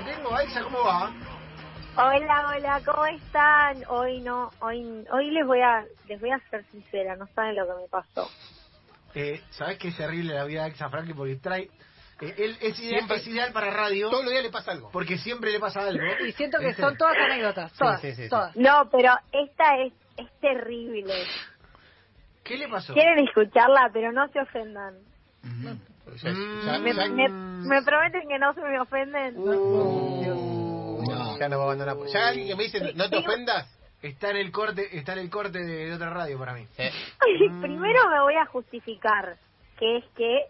la 0.00 0.14
tengo. 0.14 0.34
Aixa, 0.34 0.62
¿cómo 0.62 0.78
va? 0.84 1.12
Hola, 1.96 2.52
hola, 2.56 2.82
¿cómo 2.84 3.04
están? 3.06 3.84
Hoy 3.88 4.20
no, 4.20 4.50
hoy, 4.60 5.04
hoy 5.12 5.30
les 5.32 5.46
voy 5.46 5.60
a, 5.60 5.84
les 6.06 6.20
voy 6.20 6.30
a 6.30 6.38
ser 6.50 6.64
sincera, 6.70 7.16
no 7.16 7.26
saben 7.34 7.56
lo 7.56 7.66
que 7.66 7.82
me 7.82 7.88
pasó. 7.88 8.30
Eh, 9.14 9.40
¿Sabes 9.50 9.78
qué 9.78 9.88
es 9.88 9.96
terrible 9.96 10.34
la 10.34 10.44
vida 10.44 10.60
de 10.62 10.66
Aixa 10.70 10.88
Franklin? 10.88 11.16
Porque 11.16 11.36
trae... 11.36 11.62
eh, 12.20 12.34
él 12.38 12.56
es 12.60 12.78
ideal, 12.78 12.94
Siempre- 13.00 13.16
es 13.16 13.26
ideal 13.26 13.52
para 13.52 13.70
radio 13.72 14.08
Todos 14.08 14.24
los 14.24 14.30
días 14.32 14.44
le 14.44 14.50
pasa 14.50 14.70
algo. 14.70 14.90
porque 14.92 15.18
siempre 15.18 15.50
le 15.50 15.58
pasa 15.58 15.80
algo. 15.80 16.04
Y 16.26 16.32
siento 16.32 16.58
que 16.60 16.66
¿Viste? 16.68 16.82
son 16.82 16.96
todas 16.96 17.16
anécdotas, 17.18 17.72
todas, 17.72 18.00
sí, 18.00 18.12
sí, 18.14 18.22
sí. 18.24 18.28
todas. 18.28 18.54
No, 18.56 18.88
pero 18.90 19.12
esta 19.32 19.76
es, 19.78 19.92
es 20.16 20.30
terrible. 20.40 21.12
¿Qué 22.44 22.56
le 22.56 22.68
pasó? 22.68 22.94
Quieren 22.94 23.18
escucharla, 23.26 23.90
pero 23.92 24.12
no 24.12 24.28
se 24.28 24.40
ofendan. 24.40 24.94
Ya- 25.42 25.76
ya- 26.22 26.78
Me, 26.78 26.94
ya- 26.94 27.08
me, 27.08 27.28
me 27.28 27.49
prometen 27.84 28.28
que 28.28 28.38
no 28.38 28.52
se 28.54 28.60
me 28.62 28.80
ofenden. 28.80 29.34
Uh, 29.38 31.02
No, 31.08 31.38
ya 31.38 31.48
no 31.48 31.56
va 31.58 31.62
a 31.64 31.66
abandonar. 31.66 31.96
Ya 32.12 32.28
alguien 32.28 32.48
que 32.48 32.56
me 32.56 32.64
dice, 32.64 32.92
no 32.94 33.08
te 33.08 33.16
ofendas. 33.18 33.66
Está 34.02 34.30
en 34.30 34.36
el 34.36 34.50
corte, 34.50 34.96
está 34.96 35.12
en 35.12 35.18
el 35.20 35.30
corte 35.30 35.58
de, 35.58 35.86
de 35.86 35.94
otra 35.94 36.10
radio 36.10 36.38
para 36.38 36.54
mí. 36.54 36.66
Eh, 36.78 36.90
Primero 37.60 38.08
me 38.08 38.20
voy 38.20 38.34
a 38.36 38.46
justificar, 38.46 39.36
que 39.78 39.98
es 39.98 40.04
que 40.16 40.44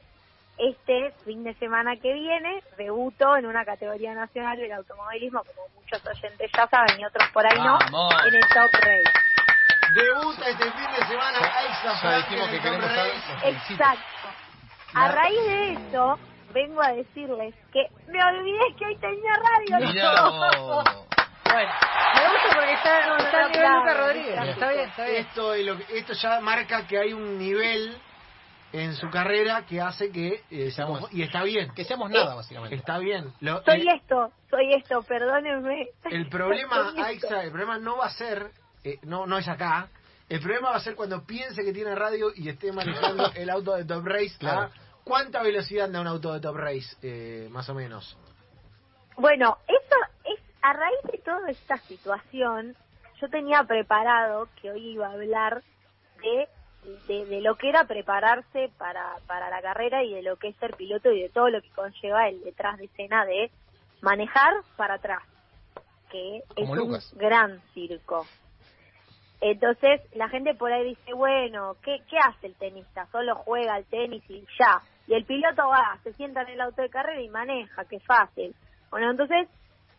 este 0.59 1.13
fin 1.25 1.43
de 1.43 1.55
semana 1.55 1.97
que 1.97 2.13
viene 2.13 2.63
debuto 2.77 3.37
en 3.37 3.47
una 3.47 3.65
categoría 3.65 4.15
nacional 4.15 4.59
del 4.59 4.73
automovilismo, 4.73 5.43
como 5.45 5.69
muchos 5.81 6.01
oyentes 6.07 6.51
ya 6.55 6.69
saben 6.69 7.01
y 7.01 7.05
otros 7.05 7.29
por 7.33 7.45
ahí 7.47 7.57
Vamos. 7.59 7.81
no, 7.91 8.11
en 8.27 8.35
el 8.35 8.43
Top 8.43 8.71
Race. 8.73 9.11
Debuta 9.95 10.49
este 10.49 10.65
fin 10.71 10.91
de 11.01 11.07
semana 11.09 11.39
Aixa 11.39 12.27
en 12.31 12.55
el 12.55 12.61
Top 12.63 12.81
Race. 12.83 13.49
Exacto. 13.49 14.29
A 14.95 15.09
raíz 15.13 15.45
de 15.45 15.73
eso, 15.73 16.19
vengo 16.53 16.83
a 16.83 16.93
decirles 16.93 17.55
que 17.73 17.87
me 18.09 18.23
olvidé 18.25 18.75
que 18.79 18.87
hoy 18.87 18.97
tenía 18.97 19.33
radio. 19.37 20.81
Bueno, 21.45 21.71
me 22.15 22.29
gusta 22.31 22.55
porque 22.55 22.73
está, 22.75 23.07
No, 23.09 23.17
está 23.17 23.41
no, 23.43 23.49
nivel 23.49 23.61
claro, 23.61 23.79
Lucas 23.81 23.97
Rodríguez. 23.99 24.49
Está 24.49 24.69
bien, 24.73 24.89
está 24.89 25.05
bien. 25.05 25.17
Esto, 25.17 25.55
es 25.55 25.67
lo 25.67 25.77
que- 25.79 25.99
esto 25.99 26.13
ya 26.15 26.41
marca 26.41 26.87
que 26.87 26.99
hay 26.99 27.13
un 27.13 27.39
nivel 27.39 27.97
en 28.73 28.95
su 28.95 29.11
carrera 29.11 29.67
que 29.67 29.81
hace 29.81 30.13
que 30.13 30.45
eh, 30.49 30.71
seamos 30.71 31.13
y 31.13 31.23
está 31.23 31.43
bien 31.43 31.75
Que 31.75 31.85
seamos 31.85 32.09
nada, 32.09 32.37
básicamente. 32.37 32.77
está 32.77 32.99
bien 32.99 33.33
Lo- 33.41 33.65
Soy 33.65 33.81
el, 33.81 33.89
esto, 33.89 34.31
soy 34.49 34.75
esto, 34.75 35.03
perdónenme. 35.03 35.89
el 36.05 36.29
problema. 36.29 36.93
Aixa 37.05 37.43
el 37.43 37.51
problema 37.51 37.79
no 37.79 37.97
va 37.97 38.07
a 38.07 38.11
ser 38.11 38.53
eh, 38.85 38.99
no 39.03 39.27
no 39.27 39.39
es 39.39 39.49
acá 39.49 39.89
el 40.29 40.39
problema 40.41 40.71
va 40.71 40.77
a 40.77 40.81
ser 40.81 40.95
cuando 40.95 41.25
piense 41.27 41.65
que 41.65 41.73
tiene 41.73 41.97
radio 41.97 42.29
y 42.33 42.49
esté 42.49 42.71
manejando 42.73 43.33
el 43.35 43.51
auto 43.51 43.75
de 43.75 43.85
Top 43.85 44.07
Race 44.07 44.37
Claro. 44.39 44.71
¿Cuánta 45.05 45.43
velocidad 45.43 45.87
anda 45.87 46.01
un 46.01 46.07
auto 46.07 46.33
de 46.33 46.41
Top 46.41 46.57
Race 46.57 46.97
eh, 47.03 47.49
más 47.51 47.69
o 47.69 47.75
menos? 47.75 48.17
Bueno, 49.17 49.59
eso 49.69 49.97
es 50.25 50.41
a 50.63 50.73
raíz 50.73 50.99
de 51.11 51.19
toda 51.19 51.51
esta 51.51 51.79
situación. 51.79 52.75
Yo 53.21 53.29
tenía 53.29 53.63
preparado 53.65 54.49
que 54.61 54.71
hoy 54.71 54.93
iba 54.93 55.09
a 55.09 55.13
hablar 55.13 55.63
de, 56.23 56.49
de, 57.07 57.27
de 57.27 57.41
lo 57.41 57.57
que 57.57 57.69
era 57.69 57.85
prepararse 57.85 58.71
para, 58.79 59.17
para 59.27 59.51
la 59.51 59.61
carrera 59.61 60.03
y 60.03 60.15
de 60.15 60.23
lo 60.23 60.37
que 60.37 60.49
es 60.49 60.57
ser 60.57 60.75
piloto 60.77 61.11
y 61.13 61.23
de 61.23 61.29
todo 61.29 61.51
lo 61.51 61.61
que 61.61 61.71
conlleva 61.71 62.29
el 62.29 62.43
detrás 62.43 62.79
de 62.79 62.87
escena 62.87 63.25
de 63.27 63.51
manejar 64.01 64.55
para 64.77 64.95
atrás, 64.95 65.23
que 66.11 66.39
es 66.39 66.45
Como 66.55 66.73
un 66.73 66.79
Lucas. 66.79 67.13
gran 67.17 67.61
circo. 67.75 68.27
Entonces 69.41 70.01
la 70.15 70.29
gente 70.29 70.55
por 70.55 70.73
ahí 70.73 70.91
dice, 70.91 71.15
bueno, 71.15 71.77
¿qué, 71.83 71.99
¿qué 72.09 72.19
hace 72.19 72.49
el 72.49 72.55
tenista? 72.57 73.07
Solo 73.11 73.37
juega 73.37 73.75
al 73.75 73.85
tenis 73.87 74.23
y 74.29 74.45
ya. 74.59 74.83
Y 75.07 75.15
el 75.15 75.25
piloto 75.25 75.69
va, 75.69 75.99
se 76.05 76.13
sienta 76.15 76.43
en 76.43 76.51
el 76.51 76.61
auto 76.61 76.83
de 76.83 76.91
carrera 76.91 77.21
y 77.21 77.29
maneja, 77.29 77.85
qué 77.87 77.99
fácil. 78.01 78.55
Bueno, 78.91 79.11
entonces 79.11 79.49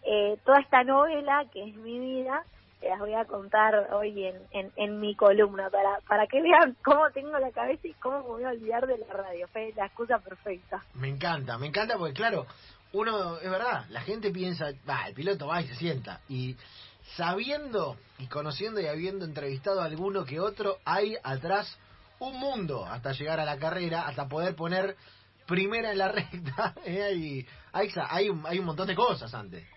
eh, 0.03 0.37
toda 0.45 0.59
esta 0.59 0.83
novela, 0.83 1.45
que 1.51 1.63
es 1.63 1.75
mi 1.75 1.99
vida, 1.99 2.43
te 2.79 2.89
las 2.89 2.99
voy 2.99 3.13
a 3.13 3.25
contar 3.25 3.93
hoy 3.93 4.25
en, 4.25 4.71
en, 4.75 4.99
mi 4.99 5.15
columna 5.15 5.69
para, 5.69 5.99
para 6.07 6.25
que 6.25 6.41
vean 6.41 6.75
cómo 6.83 7.09
tengo 7.11 7.37
la 7.37 7.51
cabeza 7.51 7.87
y 7.87 7.93
cómo 7.93 8.21
me 8.21 8.27
voy 8.27 8.43
a 8.43 8.49
olvidar 8.49 8.87
de 8.87 8.97
la 8.97 9.13
radio. 9.13 9.47
Fue 9.49 9.71
la 9.75 9.85
excusa 9.85 10.17
perfecta. 10.19 10.83
Me 10.95 11.07
encanta, 11.07 11.57
me 11.59 11.67
encanta 11.67 11.97
porque 11.97 12.13
claro, 12.13 12.47
uno, 12.93 13.37
es 13.37 13.49
verdad, 13.49 13.85
la 13.89 14.01
gente 14.01 14.31
piensa, 14.31 14.71
va, 14.89 15.07
el 15.07 15.13
piloto 15.13 15.47
va 15.47 15.61
y 15.61 15.67
se 15.67 15.75
sienta. 15.75 16.21
Y 16.27 16.57
sabiendo 17.15 17.97
y 18.19 18.27
conociendo 18.27 18.79
y 18.81 18.87
habiendo 18.87 19.25
entrevistado 19.25 19.81
a 19.81 19.85
alguno 19.85 20.25
que 20.25 20.39
otro, 20.39 20.77
hay 20.85 21.15
atrás 21.23 21.79
un 22.19 22.39
mundo 22.39 22.85
hasta 22.85 23.11
llegar 23.11 23.39
a 23.39 23.45
la 23.45 23.57
carrera, 23.57 24.07
hasta 24.07 24.27
poder 24.27 24.55
poner 24.55 24.95
primera 25.47 25.91
en 25.91 25.97
la 25.97 26.07
recta. 26.11 26.75
¿eh? 26.85 27.13
Y, 27.15 27.45
Aixa, 27.73 28.07
hay 28.09 28.29
un, 28.29 28.45
hay 28.45 28.59
un 28.59 28.65
montón 28.65 28.87
de 28.87 28.95
cosas 28.95 29.33
antes. 29.33 29.67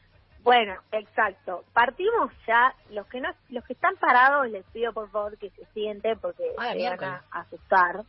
Bueno, 0.43 0.75
exacto. 0.93 1.65
Partimos 1.73 2.31
ya, 2.47 2.75
los 2.91 3.07
que 3.07 3.19
no, 3.21 3.31
los 3.49 3.65
que 3.65 3.73
están 3.73 3.97
parados 3.97 4.51
les 4.51 4.65
pido 4.67 4.93
por 4.93 5.11
favor 5.11 5.39
que 5.39 5.49
se 5.51 5.65
sienten 5.73 6.19
porque 6.19 6.45
Ah, 6.59 6.73
se 6.75 6.89
van 6.89 7.03
a 7.03 7.25
asustar. 7.31 8.05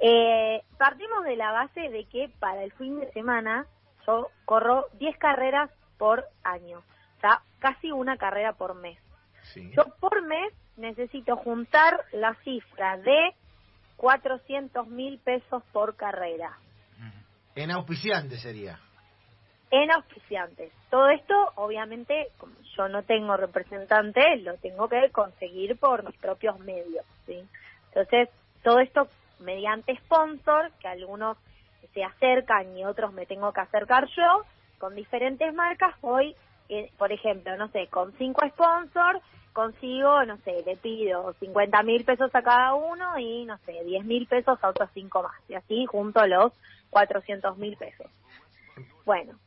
Eh, 0.00 0.62
partimos 0.78 1.24
de 1.24 1.36
la 1.36 1.50
base 1.50 1.80
de 1.80 2.04
que 2.06 2.30
para 2.38 2.62
el 2.62 2.72
fin 2.72 3.00
de 3.00 3.12
semana 3.12 3.66
yo 4.06 4.28
corro 4.44 4.86
10 4.98 5.18
carreras 5.18 5.70
por 5.98 6.24
año, 6.42 6.78
o 6.78 7.20
sea, 7.20 7.42
casi 7.64 7.90
una 7.90 8.18
carrera 8.18 8.52
por 8.52 8.74
mes. 8.74 8.98
Sí. 9.54 9.70
Yo 9.74 9.84
por 9.98 10.22
mes 10.22 10.52
necesito 10.76 11.36
juntar 11.36 12.04
la 12.12 12.34
cifra 12.44 12.98
de 12.98 13.34
400 13.96 14.86
mil 14.88 15.18
pesos 15.18 15.62
por 15.72 15.96
carrera. 15.96 16.58
En 17.54 17.70
auspiciante 17.70 18.36
sería. 18.36 18.78
en 19.70 19.90
auspiciantes. 19.90 20.72
Todo 20.90 21.08
esto, 21.08 21.34
obviamente, 21.54 22.28
como 22.38 22.52
yo 22.76 22.88
no 22.88 23.02
tengo 23.02 23.36
representante, 23.36 24.36
lo 24.36 24.56
tengo 24.58 24.88
que 24.88 25.10
conseguir 25.10 25.78
por 25.78 26.04
mis 26.04 26.16
propios 26.18 26.58
medios, 26.60 27.06
¿sí? 27.26 27.42
Entonces, 27.88 28.28
todo 28.62 28.78
esto 28.80 29.08
mediante 29.40 29.96
sponsor, 30.04 30.70
que 30.80 30.88
algunos 30.88 31.38
se 31.94 32.04
acercan 32.04 32.76
y 32.76 32.84
otros 32.84 33.12
me 33.14 33.24
tengo 33.26 33.52
que 33.52 33.62
acercar 33.62 34.06
yo, 34.16 34.44
con 34.78 34.94
diferentes 34.94 35.54
marcas, 35.54 35.98
voy, 36.02 36.36
eh, 36.68 36.90
por 36.98 37.12
ejemplo, 37.12 37.56
no 37.56 37.68
sé, 37.68 37.88
con 37.88 38.12
cinco 38.18 38.46
sponsors, 38.48 39.20
consigo, 39.52 40.24
no 40.24 40.36
sé, 40.38 40.62
le 40.66 40.76
pido 40.76 41.32
50 41.40 41.82
mil 41.84 42.04
pesos 42.04 42.34
a 42.34 42.42
cada 42.42 42.74
uno 42.74 43.18
y, 43.18 43.44
no 43.44 43.56
sé, 43.58 43.84
10 43.84 44.04
mil 44.04 44.26
pesos 44.26 44.58
a 44.62 44.68
otros 44.68 44.90
cinco 44.92 45.22
más. 45.22 45.40
Y 45.48 45.54
así 45.54 45.86
junto 45.86 46.26
los 46.26 46.52
400 46.90 47.56
mil 47.56 47.76
pesos. 47.76 48.10
Bueno, 49.04 49.38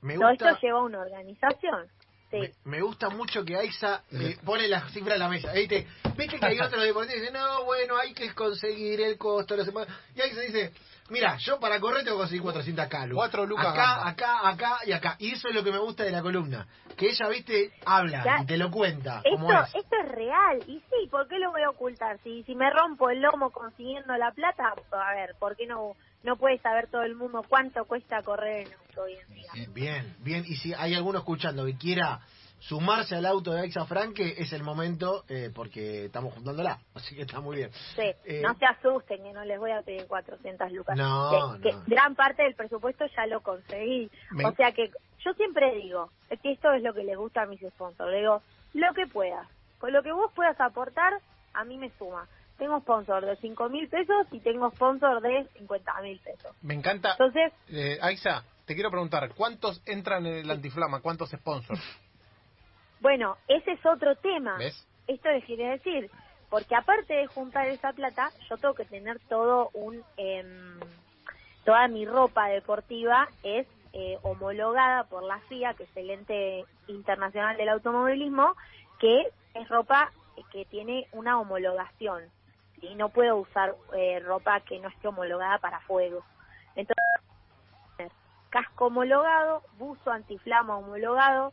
Me 0.00 0.14
todo 0.14 0.30
gusta, 0.30 0.50
esto 0.50 0.60
lleva 0.62 0.82
una 0.82 1.00
organización. 1.00 1.86
Sí. 2.30 2.38
me, 2.38 2.50
me 2.64 2.80
gusta 2.80 3.10
mucho 3.10 3.44
que 3.44 3.56
Aixa 3.56 4.04
eh, 4.10 4.38
pone 4.42 4.66
la 4.66 4.88
cifra 4.88 5.14
en 5.14 5.20
la 5.20 5.28
mesa. 5.28 5.52
¿Viste? 5.52 5.86
¿Viste 6.16 6.38
que 6.38 6.46
hay 6.46 6.58
otros 6.58 6.82
deportistas 6.82 7.14
que 7.16 7.20
dicen, 7.20 7.34
no, 7.34 7.64
bueno, 7.64 7.98
hay 7.98 8.14
que 8.14 8.34
conseguir 8.34 9.02
el 9.02 9.18
costo. 9.18 9.54
Los 9.54 9.66
demás? 9.66 9.86
Y 10.14 10.22
Aixa 10.22 10.40
dice, 10.40 10.72
mira, 11.10 11.36
yo 11.38 11.58
para 11.60 11.78
correr 11.80 12.04
tengo 12.04 12.16
que 12.16 12.22
conseguir 12.22 12.42
400 12.42 12.84
acá, 12.84 13.06
Lu. 13.06 13.16
Cuatro 13.16 13.46
lucas 13.46 13.66
Acá, 13.66 13.86
gamba. 13.86 14.08
acá, 14.08 14.48
acá 14.48 14.78
y 14.86 14.92
acá. 14.92 15.16
Y 15.18 15.32
eso 15.32 15.48
es 15.48 15.54
lo 15.54 15.62
que 15.64 15.72
me 15.72 15.78
gusta 15.78 16.04
de 16.04 16.10
la 16.10 16.22
columna. 16.22 16.66
Que 16.96 17.10
ella, 17.10 17.28
viste, 17.28 17.72
habla 17.84 18.22
Ya. 18.24 18.38
y 18.42 18.46
te 18.46 18.56
lo 18.56 18.70
cuenta. 18.70 19.18
Esto, 19.24 19.30
como 19.30 19.52
es. 19.52 19.74
esto 19.74 19.96
es 20.04 20.08
real. 20.12 20.58
Y 20.66 20.78
sí, 20.80 21.08
¿por 21.10 21.28
qué 21.28 21.38
lo 21.38 21.50
voy 21.50 21.62
a 21.62 21.70
ocultar? 21.70 22.18
Si, 22.22 22.42
si 22.44 22.54
me 22.54 22.70
rompo 22.70 23.10
el 23.10 23.20
lomo 23.20 23.50
consiguiendo 23.50 24.14
la 24.16 24.30
plata, 24.32 24.64
a 24.92 25.14
ver, 25.14 25.34
¿por 25.38 25.56
qué 25.56 25.66
no, 25.66 25.92
no 26.22 26.36
puede 26.36 26.58
saber 26.58 26.88
todo 26.90 27.02
el 27.02 27.14
mundo 27.14 27.42
cuánto 27.48 27.84
cuesta 27.84 28.22
correr 28.22 28.66
en 28.66 28.72
auto 28.74 29.02
hoy 29.02 29.14
en 29.14 29.34
día? 29.34 29.50
Bien, 29.70 30.16
bien. 30.20 30.44
Y 30.46 30.56
si 30.56 30.72
hay 30.74 30.94
alguno 30.94 31.18
escuchando 31.18 31.64
que 31.64 31.76
quiera 31.76 32.20
sumarse 32.68 33.16
al 33.16 33.26
auto 33.26 33.52
de 33.52 33.60
Aixa 33.60 33.84
Franque, 33.86 34.34
es 34.38 34.52
el 34.52 34.62
momento 34.62 35.24
eh, 35.28 35.50
porque 35.54 36.06
estamos 36.06 36.32
juntándola. 36.34 36.78
Así 36.94 37.14
que 37.16 37.22
está 37.22 37.40
muy 37.40 37.56
bien. 37.56 37.70
Sí, 37.96 38.02
Eh, 38.24 38.40
no 38.42 38.54
se 38.54 38.64
asusten 38.66 39.22
que 39.22 39.32
no 39.32 39.44
les 39.44 39.58
voy 39.58 39.70
a 39.72 39.82
pedir 39.82 40.06
400 40.06 40.70
lucas. 40.72 40.96
No, 40.96 41.58
que, 41.60 41.68
que 41.70 41.72
no. 41.74 41.82
gran 41.86 42.14
parte 42.14 42.42
del 42.44 42.54
presupuesto 42.54 43.04
ya 43.16 43.26
lo 43.26 43.40
conseguí. 43.42 44.10
Me- 44.30 44.46
O 44.46 44.54
sea 44.54 44.72
que 44.72 44.90
yo 45.24 45.32
siempre 45.34 45.74
digo, 45.76 46.10
es 46.30 46.40
que 46.40 46.52
esto 46.52 46.72
es 46.72 46.82
lo 46.82 46.92
que 46.94 47.04
les 47.04 47.16
gusta 47.16 47.42
a 47.42 47.46
mis 47.46 47.60
sponsors. 47.60 48.10
Le 48.10 48.18
digo, 48.20 48.42
lo 48.74 48.94
que 48.94 49.06
puedas, 49.06 49.46
con 49.78 49.92
lo 49.92 50.02
que 50.02 50.12
vos 50.12 50.30
puedas 50.34 50.58
aportar, 50.60 51.12
a 51.54 51.64
mí 51.64 51.76
me 51.78 51.90
suma. 51.98 52.26
Tengo 52.58 52.78
sponsor 52.80 53.24
de 53.26 53.34
5 53.36 53.68
mil 53.70 53.88
pesos 53.88 54.26
y 54.30 54.38
tengo 54.38 54.70
sponsor 54.70 55.20
de 55.20 55.48
50 55.58 56.00
mil 56.02 56.18
pesos. 56.20 56.52
Me 56.62 56.74
encanta. 56.74 57.12
Entonces, 57.12 57.52
Eh, 57.68 57.98
Aixa, 58.00 58.44
te 58.66 58.74
quiero 58.74 58.90
preguntar, 58.90 59.30
¿cuántos 59.34 59.82
entran 59.86 60.24
en 60.26 60.34
el 60.44 60.50
antiflama? 60.50 61.00
¿Cuántos 61.00 61.30
sponsors? 61.30 61.80
bueno, 63.02 63.36
ese 63.48 63.72
es 63.72 63.84
otro 63.84 64.14
tema. 64.16 64.56
¿Ves? 64.56 64.86
Esto 65.08 65.28
les 65.30 65.44
quiere 65.44 65.70
decir, 65.70 66.08
porque 66.48 66.76
aparte 66.76 67.14
de 67.14 67.26
juntar 67.26 67.66
esa 67.66 67.92
plata, 67.92 68.30
yo 68.48 68.56
tengo 68.56 68.74
que 68.74 68.84
tener 68.84 69.18
todo 69.28 69.70
un, 69.74 70.02
em, 70.16 70.78
toda 71.64 71.88
mi 71.88 72.06
ropa 72.06 72.46
deportiva 72.46 73.28
es 73.42 73.66
eh, 73.92 74.18
homologada 74.22 75.04
por 75.04 75.24
la 75.24 75.38
FIA, 75.40 75.74
que 75.74 75.82
es 75.82 75.96
el 75.96 76.10
ente 76.10 76.64
internacional 76.86 77.56
del 77.56 77.68
automovilismo, 77.68 78.54
que 79.00 79.26
es 79.54 79.68
ropa 79.68 80.12
que 80.52 80.64
tiene 80.66 81.08
una 81.12 81.40
homologación. 81.40 82.22
Y 82.80 82.94
no 82.94 83.08
puedo 83.08 83.36
usar 83.36 83.74
eh, 83.94 84.20
ropa 84.20 84.60
que 84.60 84.78
no 84.78 84.88
esté 84.88 85.08
homologada 85.08 85.58
para 85.58 85.80
fuego. 85.80 86.24
Entonces, 86.76 88.12
casco 88.50 88.86
homologado, 88.86 89.62
buzo 89.78 90.10
antiflama 90.10 90.78
homologado, 90.78 91.52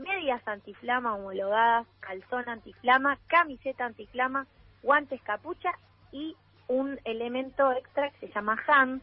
medias 0.00 0.42
antiflama 0.46 1.14
homologadas, 1.14 1.86
calzón 2.00 2.48
antiflama, 2.48 3.18
camiseta 3.28 3.84
antiflama, 3.84 4.46
guantes 4.82 5.22
capucha 5.22 5.70
y 6.10 6.36
un 6.66 6.98
elemento 7.04 7.70
extra 7.72 8.10
que 8.10 8.26
se 8.28 8.32
llama 8.34 8.56
HANS, 8.66 9.02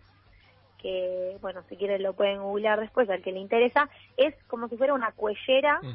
que, 0.77 1.37
bueno, 1.41 1.63
si 1.69 1.75
quieren 1.77 2.03
lo 2.03 2.13
pueden 2.13 2.41
googlear 2.41 2.79
después, 2.79 3.09
al 3.09 3.21
que 3.23 3.31
le 3.31 3.39
interesa, 3.39 3.89
es 4.15 4.35
como 4.47 4.67
si 4.69 4.77
fuera 4.77 4.93
una 4.93 5.11
cuellera 5.11 5.79
que 5.81 5.87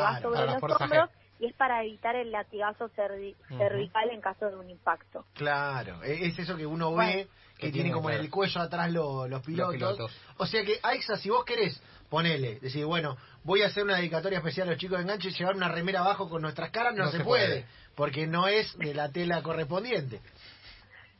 va 0.00 0.20
sobre 0.22 0.46
los 0.46 0.62
hombros 0.80 1.10
y 1.40 1.46
es 1.46 1.54
para 1.54 1.82
evitar 1.82 2.16
el 2.16 2.30
latigazo 2.30 2.88
cervi- 2.90 3.36
Ujú. 3.50 3.58
cervical 3.58 4.10
en 4.10 4.20
caso 4.20 4.48
de 4.48 4.56
un 4.56 4.70
impacto. 4.70 5.26
Claro, 5.34 6.02
e- 6.04 6.26
es 6.26 6.38
eso 6.38 6.56
que 6.56 6.66
uno 6.66 6.92
Bueno. 6.92 7.10
ve 7.12 7.28
que 7.58 7.66
Que 7.66 7.72
tiene 7.72 7.90
como 7.90 8.08
en 8.10 8.20
el 8.20 8.30
cuello 8.30 8.60
atrás 8.60 8.90
lo- 8.92 9.26
los, 9.28 9.42
pilotos. 9.42 9.74
pilotos. 9.74 10.16
O 10.36 10.46
sea 10.46 10.64
que, 10.64 10.78
Aixa, 10.82 11.16
si 11.16 11.28
vos 11.28 11.44
querés, 11.44 11.82
ponele, 12.08 12.60
decir, 12.60 12.84
bueno, 12.86 13.16
voy 13.44 13.62
a 13.62 13.66
hacer 13.66 13.82
una 13.84 13.96
dedicatoria 13.96 14.38
especial 14.38 14.68
a 14.68 14.70
los 14.72 14.80
chicos 14.80 14.98
de 14.98 15.02
enganche 15.02 15.28
y 15.28 15.32
llevar 15.32 15.56
una 15.56 15.68
remera 15.68 16.00
abajo 16.00 16.30
con 16.30 16.40
nuestras 16.40 16.70
caras, 16.70 16.94
no, 16.94 17.04
No 17.06 17.10
se, 17.10 17.18
se 17.18 17.24
puede, 17.24 17.46
puede. 17.48 17.66
porque 17.96 18.26
no 18.28 18.46
es 18.48 18.76
de 18.78 18.94
la 18.94 19.10
tela 19.10 19.42
correspondiente. 19.42 20.20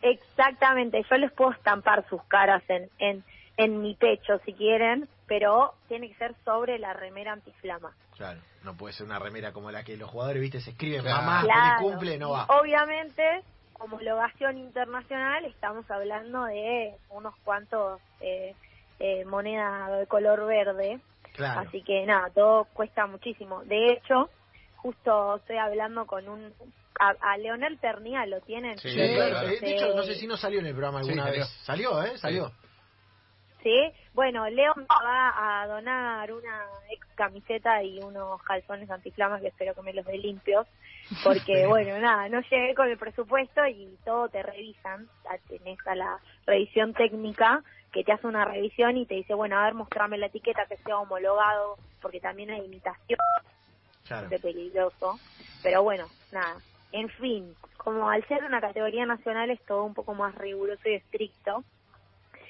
Exactamente, 0.00 1.04
yo 1.10 1.16
les 1.16 1.32
puedo 1.32 1.50
estampar 1.52 2.08
sus 2.08 2.22
caras 2.24 2.62
en, 2.68 2.88
en, 2.98 3.24
en 3.56 3.82
mi 3.82 3.94
pecho 3.96 4.38
si 4.46 4.52
quieren, 4.52 5.08
pero 5.26 5.74
tiene 5.88 6.08
que 6.08 6.14
ser 6.14 6.36
sobre 6.44 6.78
la 6.78 6.92
remera 6.92 7.32
antiflama. 7.32 7.92
Claro, 8.16 8.40
no 8.62 8.76
puede 8.76 8.94
ser 8.94 9.06
una 9.06 9.18
remera 9.18 9.52
como 9.52 9.70
la 9.72 9.82
que 9.82 9.96
los 9.96 10.08
jugadores, 10.08 10.40
viste, 10.40 10.60
se 10.60 10.70
escriben 10.70 11.02
Claro. 11.02 11.16
mamá, 11.22 11.42
Claro. 11.42 11.82
cumple, 11.82 12.16
no 12.16 12.28
Y 12.28 12.32
va. 12.32 12.46
Obviamente, 12.60 13.42
homologación 13.78 14.58
internacional, 14.58 15.44
estamos 15.44 15.90
hablando 15.90 16.44
de 16.44 16.94
unos 17.10 17.34
cuantos 17.44 18.00
eh, 18.20 18.54
eh, 18.98 19.24
moneda 19.24 19.88
de 19.96 20.06
color 20.06 20.46
verde, 20.46 21.00
Claro. 21.34 21.60
así 21.60 21.82
que 21.82 22.04
nada, 22.04 22.30
todo 22.30 22.64
cuesta 22.72 23.06
muchísimo. 23.06 23.62
De 23.64 23.92
hecho, 23.92 24.28
justo 24.76 25.36
estoy 25.36 25.56
hablando 25.58 26.06
con 26.06 26.28
un... 26.28 26.52
A, 27.00 27.14
a 27.20 27.36
Leonel 27.38 27.78
Ternía 27.78 28.26
lo 28.26 28.40
tienen. 28.40 28.76
Sí, 28.78 28.92
claro. 28.92 29.48
Eh, 29.48 29.58
De 29.60 29.76
hecho, 29.76 29.94
no 29.94 30.02
sé 30.02 30.16
si 30.16 30.26
no 30.26 30.36
salió 30.36 30.58
en 30.58 30.66
el 30.66 30.72
programa 30.72 30.98
alguna 30.98 31.30
vez. 31.30 31.46
Salió, 31.64 32.02
¿eh? 32.02 32.18
Salió. 32.18 32.50
Sí, 33.62 33.92
bueno, 34.14 34.48
Leo 34.48 34.72
me 34.76 34.84
va 34.84 35.62
a 35.62 35.66
donar 35.68 36.32
una 36.32 36.64
ex 36.90 37.06
camiseta 37.14 37.82
y 37.84 37.98
unos 38.00 38.42
calzones 38.42 38.90
antiflamas 38.90 39.40
que 39.40 39.48
espero 39.48 39.74
que 39.74 39.82
me 39.82 39.92
los 39.92 40.06
dé 40.06 40.16
limpios, 40.18 40.66
porque 41.24 41.66
bueno, 41.66 41.98
nada, 41.98 42.28
no 42.28 42.40
llegué 42.42 42.74
con 42.74 42.88
el 42.88 42.98
presupuesto 42.98 43.66
y 43.66 43.96
todo 44.04 44.28
te 44.28 44.42
revisan, 44.42 45.08
tenés 45.48 45.78
a 45.86 45.94
la 45.94 46.18
revisión 46.46 46.92
técnica 46.94 47.62
que 47.92 48.04
te 48.04 48.12
hace 48.12 48.26
una 48.26 48.44
revisión 48.44 48.96
y 48.96 49.06
te 49.06 49.14
dice, 49.14 49.34
bueno, 49.34 49.58
a 49.58 49.64
ver, 49.64 49.74
mostrame 49.74 50.18
la 50.18 50.26
etiqueta 50.26 50.66
que 50.66 50.76
sea 50.78 50.98
homologado, 50.98 51.78
porque 52.02 52.20
también 52.20 52.50
hay 52.50 52.64
imitación 52.64 53.18
Claro. 54.06 54.28
de 54.28 54.38
peligroso, 54.38 55.18
pero 55.62 55.82
bueno, 55.82 56.06
nada, 56.32 56.56
en 56.92 57.10
fin, 57.10 57.54
como 57.76 58.08
al 58.08 58.26
ser 58.26 58.42
una 58.44 58.60
categoría 58.60 59.04
nacional 59.04 59.50
es 59.50 59.60
todo 59.66 59.84
un 59.84 59.92
poco 59.92 60.14
más 60.14 60.34
riguroso 60.34 60.88
y 60.88 60.94
estricto, 60.94 61.64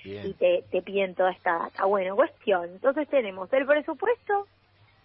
y 0.04 0.32
te, 0.34 0.64
te 0.70 0.82
piden 0.82 1.14
toda 1.14 1.32
esta 1.32 1.58
data. 1.58 1.84
Bueno, 1.84 2.16
cuestión. 2.16 2.64
Entonces 2.70 3.08
tenemos 3.08 3.52
el 3.52 3.66
presupuesto 3.66 4.46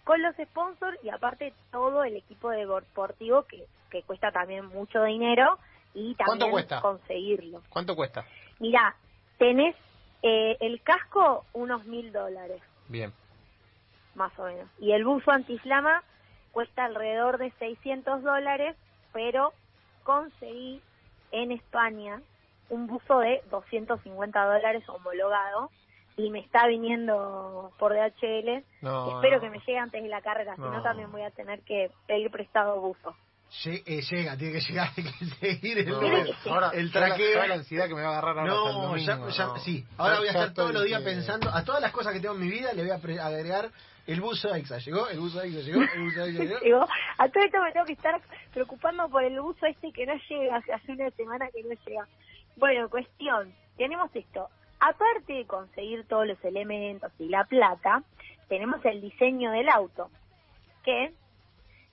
con 0.04 0.22
los 0.22 0.34
sponsors 0.36 0.98
y 1.02 1.08
aparte 1.08 1.52
todo 1.72 2.04
el 2.04 2.16
equipo 2.16 2.50
deportivo 2.50 3.42
que, 3.44 3.66
que 3.90 4.02
cuesta 4.02 4.30
también 4.30 4.66
mucho 4.66 5.02
dinero 5.02 5.58
y 5.94 6.14
¿Cuánto 6.14 6.30
también 6.32 6.50
cuesta? 6.50 6.80
conseguirlo. 6.80 7.62
¿Cuánto 7.70 7.96
cuesta? 7.96 8.24
Mira, 8.58 8.94
tenés 9.38 9.74
eh, 10.22 10.56
el 10.60 10.80
casco 10.82 11.44
unos 11.52 11.84
mil 11.86 12.12
dólares, 12.12 12.62
Bien. 12.88 13.12
más 14.14 14.36
o 14.38 14.44
menos. 14.44 14.68
Y 14.78 14.92
el 14.92 15.04
buzo 15.04 15.30
antiflama 15.30 16.02
cuesta 16.52 16.84
alrededor 16.84 17.38
de 17.38 17.50
600 17.58 18.22
dólares, 18.22 18.76
pero 19.12 19.52
conseguí 20.02 20.80
en 21.32 21.52
España 21.52 22.20
un 22.68 22.86
buzo 22.86 23.18
de 23.20 23.42
250 23.50 24.44
dólares 24.44 24.88
homologado 24.88 25.70
y 26.16 26.30
me 26.30 26.40
está 26.40 26.66
viniendo 26.66 27.70
por 27.78 27.92
DHL. 27.92 28.64
No, 28.82 29.16
Espero 29.16 29.36
no. 29.36 29.40
que 29.42 29.50
me 29.50 29.58
llegue 29.58 29.78
antes 29.78 30.02
de 30.02 30.08
la 30.08 30.20
carrera, 30.22 30.54
si 30.56 30.60
no 30.62 30.70
No. 30.72 30.82
también 30.82 31.10
voy 31.10 31.22
a 31.22 31.30
tener 31.30 31.62
que 31.62 31.90
pedir 32.06 32.30
prestado 32.30 32.80
buzo. 32.80 33.16
Eh, 33.66 34.02
llega, 34.10 34.36
tiene 34.36 34.54
que 34.54 34.60
llegar, 34.60 34.88
hay 34.96 35.04
que 35.04 35.24
seguir 35.36 35.78
el, 35.78 35.88
No, 35.88 36.00
que 36.00 36.06
ahora, 36.50 36.70
el 36.72 36.90
¿sabes 36.90 36.94
la- 36.94 37.00
traqueo. 37.16 37.34
sabes 37.34 37.48
la 37.48 37.54
ansiedad 37.54 37.86
que 37.88 37.94
me 37.94 38.02
va 38.02 38.08
a 38.08 38.12
agarrar 38.18 38.38
ahora 38.38 38.52
hasta 38.52 38.68
el 38.70 38.74
No, 38.76 38.82
domingo? 38.82 38.96
ya, 38.96 39.28
ya- 39.36 39.46
No. 39.46 39.56
sí. 39.58 39.84
Ahora 39.96 40.14
Ya- 40.14 40.18
voy 40.18 40.28
a 40.28 40.30
estar 40.32 40.54
todos 40.54 40.72
los 40.72 40.84
días 40.84 41.00
que- 41.00 41.04
pensando, 41.06 41.50
a 41.52 41.64
todas 41.64 41.80
las 41.80 41.92
cosas 41.92 42.12
que 42.14 42.20
tengo 42.20 42.34
en 42.34 42.40
mi 42.40 42.48
vida 42.50 42.72
le 42.72 42.82
voy 42.82 42.90
a 42.90 42.98
pre- 42.98 43.20
agregar 43.20 43.70
el 44.08 44.20
buzo 44.20 44.52
Aixa. 44.52 44.78
¿Llegó? 44.78 45.08
El 45.08 45.20
buzo 45.20 45.38
Aixa 45.40 45.60
llegó, 45.60 45.80
el 45.82 46.04
buzo 46.04 46.22
Aixa 46.24 46.42
llegó. 46.42 46.58
Digo, 46.64 46.86
a 47.18 47.28
todo 47.28 47.44
esto 47.44 47.62
me 47.62 47.72
tengo 47.72 47.86
que 47.86 47.92
estar 47.92 48.20
preocupando 48.52 49.08
por 49.08 49.22
el 49.22 49.40
buzo 49.40 49.66
este 49.66 49.92
que 49.92 50.04
no 50.06 50.14
llega, 50.28 50.56
hace 50.56 50.72
hace 50.72 50.92
una 50.92 51.10
semana 51.10 51.46
que 51.52 51.62
no 51.62 51.74
llega. 51.86 52.08
Bueno, 52.56 52.88
cuestión, 52.88 53.52
tenemos 53.76 54.10
esto. 54.14 54.48
Aparte 54.80 55.32
de 55.32 55.46
conseguir 55.46 56.06
todos 56.06 56.26
los 56.26 56.42
elementos 56.44 57.12
y 57.18 57.28
la 57.28 57.44
plata, 57.44 58.02
tenemos 58.48 58.84
el 58.84 59.00
diseño 59.00 59.50
del 59.50 59.68
auto, 59.68 60.10
que 60.84 61.12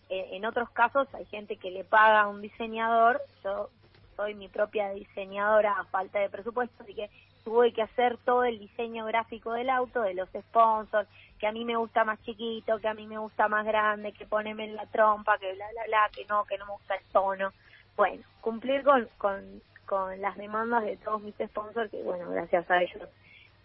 eh, 0.09 0.29
en 0.31 0.45
otros 0.45 0.69
casos 0.71 1.07
hay 1.13 1.25
gente 1.25 1.55
que 1.55 1.71
le 1.71 1.83
paga 1.83 2.21
a 2.21 2.27
un 2.27 2.41
diseñador, 2.41 3.21
yo 3.43 3.69
soy 4.15 4.35
mi 4.35 4.49
propia 4.49 4.89
diseñadora 4.89 5.73
a 5.79 5.85
falta 5.85 6.19
de 6.19 6.29
presupuesto, 6.29 6.83
así 6.83 6.93
que 6.93 7.09
tuve 7.43 7.73
que 7.73 7.81
hacer 7.81 8.17
todo 8.17 8.43
el 8.43 8.59
diseño 8.59 9.05
gráfico 9.05 9.53
del 9.53 9.69
auto, 9.69 10.01
de 10.01 10.13
los 10.13 10.29
sponsors, 10.29 11.07
que 11.39 11.47
a 11.47 11.51
mí 11.51 11.65
me 11.65 11.75
gusta 11.75 12.03
más 12.03 12.21
chiquito, 12.23 12.79
que 12.79 12.87
a 12.87 12.93
mí 12.93 13.07
me 13.07 13.17
gusta 13.17 13.47
más 13.47 13.65
grande, 13.65 14.11
que 14.11 14.25
poneme 14.25 14.65
en 14.65 14.75
la 14.75 14.85
trompa, 14.85 15.37
que 15.37 15.53
bla, 15.53 15.65
bla, 15.71 15.83
bla, 15.87 16.09
que 16.13 16.25
no, 16.25 16.45
que 16.45 16.57
no 16.57 16.65
me 16.65 16.73
gusta 16.73 16.95
el 16.95 17.03
tono. 17.05 17.51
Bueno, 17.95 18.23
cumplir 18.41 18.83
con, 18.83 19.07
con, 19.17 19.61
con 19.91 20.21
las 20.21 20.37
demandas 20.37 20.85
de 20.85 20.95
todos 20.95 21.21
mis 21.21 21.35
sponsors, 21.35 21.91
que 21.91 22.01
bueno, 22.01 22.29
gracias 22.31 22.63
a 22.71 22.81
ellos 22.81 23.09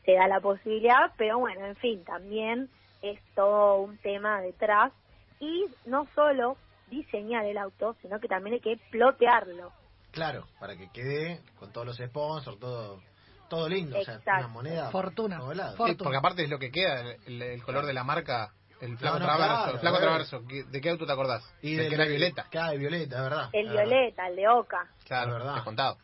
se 0.05 0.13
da 0.15 0.27
la 0.27 0.41
posibilidad, 0.41 1.13
pero 1.17 1.39
bueno, 1.39 1.65
en 1.65 1.77
fin, 1.77 2.03
también 2.05 2.69
es 3.01 3.21
todo 3.37 3.77
un 3.79 3.97
tema 3.99 4.41
detrás 4.41 4.93
y 5.39 5.67
no 5.85 6.09
solo 6.17 6.57
diseñar 6.91 7.45
el 7.45 7.57
auto, 7.59 7.95
sino 8.03 8.19
que 8.19 8.27
también 8.27 8.55
hay 8.55 8.61
que 8.61 8.77
plotearlo. 8.91 9.71
Claro, 10.11 10.47
para 10.59 10.77
que 10.77 10.89
quede 10.91 11.43
con 11.61 11.73
todos 11.73 11.87
los 11.87 11.97
sponsors, 11.97 12.59
todo 12.59 13.01
todo 13.49 13.69
lindo, 13.69 13.97
o 13.97 14.03
sea, 14.03 14.19
una 14.39 14.49
moneda. 14.49 14.91
Fortuna. 14.91 15.37
Sí, 15.39 15.77
Fortuna. 15.77 15.97
porque 16.03 16.17
aparte 16.17 16.43
es 16.43 16.51
lo 16.51 16.59
que 16.59 16.73
queda, 16.73 17.03
el, 17.27 17.41
el 17.41 17.63
color 17.63 17.87
de 17.87 17.93
la 17.93 18.03
marca, 18.03 18.51
el 18.81 18.99
flaco 18.99 19.21
no, 19.21 19.25
traverso. 19.27 19.55
claro, 19.55 19.73
el 19.75 19.79
flaco 19.79 19.97
claro. 19.99 20.11
traverso, 20.11 20.43
¿qué- 20.49 20.65
¿de 20.65 20.81
qué 20.81 20.91
auto 20.91 21.07
te 21.07 21.13
acordás? 21.13 21.55
Y 21.63 21.77
de 21.77 21.83
del- 21.83 21.89
que 21.91 21.95
era 21.95 22.05
violeta. 22.07 22.47
Claro, 22.51 22.73
de 22.73 22.79
violeta, 22.79 23.17
es 23.17 23.23
verdad. 23.23 23.49
El 23.53 23.69
violeta, 23.71 24.27
el 24.29 24.37
de 24.37 24.49
Oca. 24.49 24.89
Claro, 25.05 25.29
Es 25.33 25.39
verdad. 25.39 25.55
te 25.59 25.63
contado. 25.65 25.97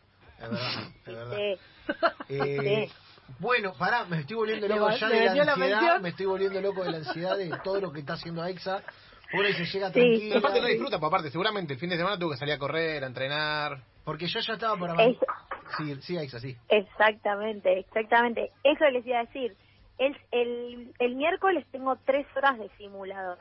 Es 0.42 0.50
verdad, 0.50 0.92
es 1.06 1.14
verdad. 1.14 1.36
Sí. 2.28 2.34
Eh, 2.34 2.88
Bueno, 3.38 3.72
pará, 3.78 4.04
me 4.04 4.20
estoy 4.20 4.36
volviendo 4.36 4.68
loco 4.68 4.90
ya 4.90 5.08
de 5.08 5.24
la 5.24 5.30
ansiedad, 5.32 5.56
mención. 5.56 6.02
me 6.02 6.08
estoy 6.10 6.26
volviendo 6.26 6.60
loco 6.60 6.84
de 6.84 6.90
la 6.90 6.96
ansiedad 6.98 7.36
de 7.38 7.50
todo 7.64 7.80
lo 7.80 7.92
que 7.92 8.00
está 8.00 8.14
haciendo 8.14 8.42
Aixa. 8.42 8.82
Por 9.32 9.44
ahí 9.46 9.54
se 9.54 9.64
llega 9.64 9.88
Sí. 9.88 9.94
Pero 9.94 10.08
tranquila. 10.10 10.38
aparte 10.38 10.60
no 10.60 10.66
disfruta, 10.66 10.98
pues 10.98 11.08
aparte, 11.08 11.30
seguramente 11.30 11.72
el 11.72 11.78
fin 11.80 11.88
de 11.88 11.96
semana 11.96 12.18
tuvo 12.18 12.32
que 12.32 12.36
salir 12.36 12.54
a 12.54 12.58
correr, 12.58 13.02
a 13.02 13.06
entrenar. 13.06 13.78
Porque 14.04 14.26
yo 14.26 14.40
ya 14.40 14.54
estaba 14.54 14.76
para... 14.76 15.02
Es- 15.04 15.16
Sí, 15.78 15.96
sí, 16.02 16.18
Aixa, 16.18 16.38
sí. 16.38 16.54
Exactamente, 16.68 17.78
exactamente. 17.78 18.50
Eso 18.62 18.84
les 18.90 19.06
iba 19.06 19.20
a 19.20 19.24
decir. 19.24 19.56
El, 19.96 20.14
el, 20.32 20.92
el 20.98 21.14
miércoles 21.16 21.64
tengo 21.72 21.96
tres 22.04 22.26
horas 22.36 22.58
de 22.58 22.68
simulador. 22.76 23.38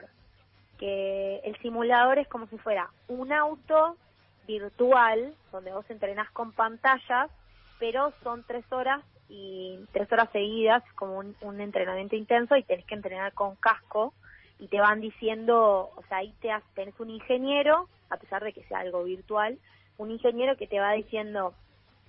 Que 0.80 1.40
el 1.44 1.58
simulador 1.62 2.20
es 2.20 2.28
como 2.30 2.48
si 2.48 2.58
fuera 2.60 2.90
un 3.10 3.34
auto 3.34 3.98
virtual, 4.60 5.34
donde 5.52 5.72
vos 5.72 5.86
entrenás 5.90 6.30
con 6.32 6.52
pantallas, 6.52 7.30
pero 7.80 8.14
son 8.24 8.44
tres 8.44 8.66
horas 8.72 9.02
y 9.30 9.80
tres 9.94 10.12
horas 10.12 10.30
seguidas, 10.32 10.84
como 10.96 11.20
un, 11.20 11.62
entrenamiento 11.62 12.16
intenso, 12.16 12.56
y 12.56 12.64
tenés 12.64 12.86
que 12.86 12.96
entrenar 12.96 13.34
con 13.34 13.56
casco, 13.56 14.14
y 14.60 14.68
te 14.68 14.80
van 14.80 15.00
diciendo, 15.02 15.90
o 15.96 16.04
sea, 16.08 16.18
ahí 16.18 16.34
te 16.42 16.52
has- 16.52 16.64
tenés 16.76 17.00
un 17.00 17.10
ingeniero, 17.10 17.88
a 18.10 18.18
pesar 18.18 18.44
de 18.44 18.54
que 18.54 18.64
sea 18.66 18.80
algo 18.80 19.04
virtual, 19.04 19.58
un 19.98 20.12
ingeniero 20.12 20.58
que 20.58 20.68
te 20.68 20.80
va 20.80 20.92
diciendo, 20.92 21.54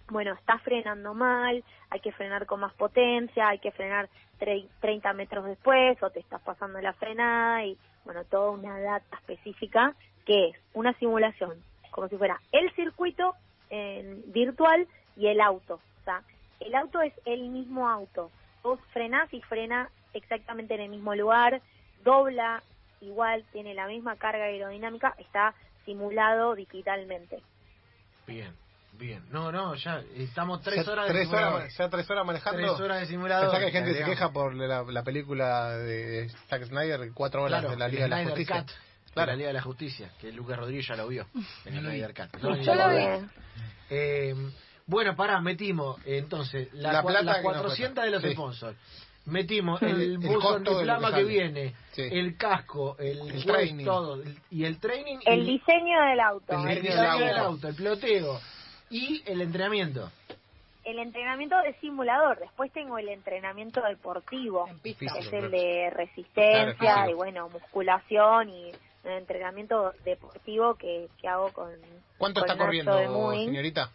bueno, 0.08 0.34
está 0.34 0.58
frenando 0.58 1.14
mal, 1.14 1.64
hay 1.90 2.00
que 2.00 2.12
frenar 2.12 2.44
con 2.46 2.60
más 2.60 2.74
potencia, 2.74 3.48
hay 3.48 3.58
que 3.60 3.70
frenar 3.70 4.08
tre- 4.38 4.68
30 4.80 5.12
metros 5.14 5.44
después 5.46 6.02
o 6.02 6.10
te 6.10 6.20
estás 6.20 6.42
pasando 6.42 6.80
la 6.80 6.92
frenada 6.94 7.64
y, 7.64 7.78
bueno, 8.04 8.24
toda 8.24 8.50
una 8.50 8.78
data 8.80 9.16
específica 9.18 9.94
que 10.26 10.48
es 10.50 10.56
una 10.74 10.92
simulación, 10.98 11.56
como 11.92 12.08
si 12.08 12.16
fuera 12.16 12.40
el 12.50 12.74
circuito 12.74 13.34
en 13.70 14.32
virtual 14.32 14.88
y 15.16 15.28
el 15.28 15.40
auto. 15.40 15.74
O 15.74 16.04
sea, 16.04 16.22
el 16.58 16.74
auto 16.74 17.00
es 17.00 17.12
el 17.24 17.48
mismo 17.50 17.88
auto. 17.88 18.32
Vos 18.64 18.80
frenás 18.92 19.32
y 19.32 19.40
frena 19.42 19.88
exactamente 20.12 20.74
en 20.74 20.80
el 20.80 20.88
mismo 20.88 21.14
lugar, 21.14 21.62
dobla 22.04 22.60
igual, 23.00 23.44
tiene 23.52 23.74
la 23.74 23.86
misma 23.86 24.16
carga 24.16 24.44
aerodinámica, 24.44 25.14
está 25.18 25.54
simulado 25.84 26.54
digitalmente. 26.56 27.40
Bien. 28.26 28.52
Bien. 28.94 29.24
No, 29.30 29.50
no, 29.50 29.74
ya 29.74 30.02
estamos 30.16 30.60
tres 30.60 30.84
Ya 30.84 30.92
horas 30.92 31.06
de 31.06 31.12
tres 31.14 31.24
simulador. 31.28 31.54
horas, 31.62 31.76
ya 31.78 31.88
tres 31.88 32.10
horas 32.10 32.26
manejando. 32.26 32.58
Tres 32.58 32.80
horas 32.80 33.00
de 33.00 33.06
simulador. 33.06 33.46
Pensá 33.46 33.58
que 33.58 33.64
hay 33.66 33.72
gente 33.72 33.92
que 33.92 33.98
se 33.98 34.04
queja 34.04 34.32
por 34.32 34.54
la, 34.54 34.82
la 34.82 35.02
película 35.02 35.70
de 35.78 36.28
Zack 36.48 36.64
Snyder, 36.66 37.10
cuatro 37.14 37.42
horas 37.42 37.60
Claro, 37.62 37.70
de 37.70 37.76
la 37.78 37.88
Liga 37.88 38.02
de 38.04 38.08
la 38.10 38.24
Justicia. 38.24 38.66
De 39.12 39.14
Claro. 39.16 39.32
la 39.32 39.36
Liga 39.36 39.48
de 39.48 39.54
la 39.54 39.62
Justicia, 39.62 40.10
que 40.18 40.32
Lucas 40.32 40.58
Rodríguez 40.58 40.86
ya 40.88 40.96
lo 40.96 41.06
vio 41.06 41.26
en 41.66 41.74
el 41.74 41.84
Snyder 41.84 42.14
Cut. 42.14 42.40
Yo 42.62 42.74
lo 42.74 42.88
vi. 42.88 43.26
Eh, 43.90 44.34
bueno, 44.86 45.14
pará, 45.14 45.38
metimos 45.40 46.00
entonces 46.06 46.72
la, 46.72 47.02
plata 47.02 47.22
las 47.22 47.36
que 47.38 47.42
nos 47.42 47.52
400 47.52 48.04
de 48.04 48.10
los 48.10 48.22
sponsors. 48.22 48.76
Metimos 49.26 49.80
el 49.82 50.00
El 50.00 50.18
buzo 50.18 50.50
de 50.50 50.56
antiplama 50.70 51.14
que 51.14 51.24
viene, 51.24 51.74
Sí. 51.92 52.02
el 52.10 52.36
casco, 52.36 52.96
el, 52.98 53.18
El 53.18 53.30
juez, 53.32 53.44
training. 53.46 53.84
todo, 53.84 54.14
el- 54.22 54.36
y 54.50 54.64
el 54.64 54.80
training 54.80 55.18
El 55.26 55.42
y 55.48 55.58
diseño 55.58 56.00
del 56.00 56.18
auto. 56.20 56.52
El 56.54 56.68
el 56.78 56.82
diseño 56.82 57.12
del 57.18 57.28
del 57.28 57.36
auto. 57.36 57.68
el 57.68 57.74
ploteo 57.76 58.40
y 58.90 59.22
el 59.26 59.42
entrenamiento. 59.42 60.10
El 60.84 60.98
entrenamiento 60.98 61.54
de 61.62 61.74
simulador. 61.74 62.40
Después 62.40 62.72
tengo 62.72 62.98
el 62.98 63.08
entrenamiento 63.10 63.80
deportivo. 63.82 64.66
En 64.68 64.80
pista. 64.80 65.12
que 65.12 65.18
es 65.20 65.32
el 65.32 65.50
de 65.52 65.90
resistencia 65.90 66.74
Claro, 66.76 67.10
y 67.10 67.14
bueno, 67.14 67.48
musculación 67.50 68.48
y 68.48 68.72
un 69.04 69.10
entrenamiento 69.12 69.94
deportivo 70.04 70.76
que, 70.76 71.10
que 71.18 71.28
hago 71.28 71.52
con 71.52 71.72
¿Cuánto 72.18 72.40
con 72.40 72.50
está 72.50 72.64
corriendo, 72.64 72.92
señorita? 73.46 73.92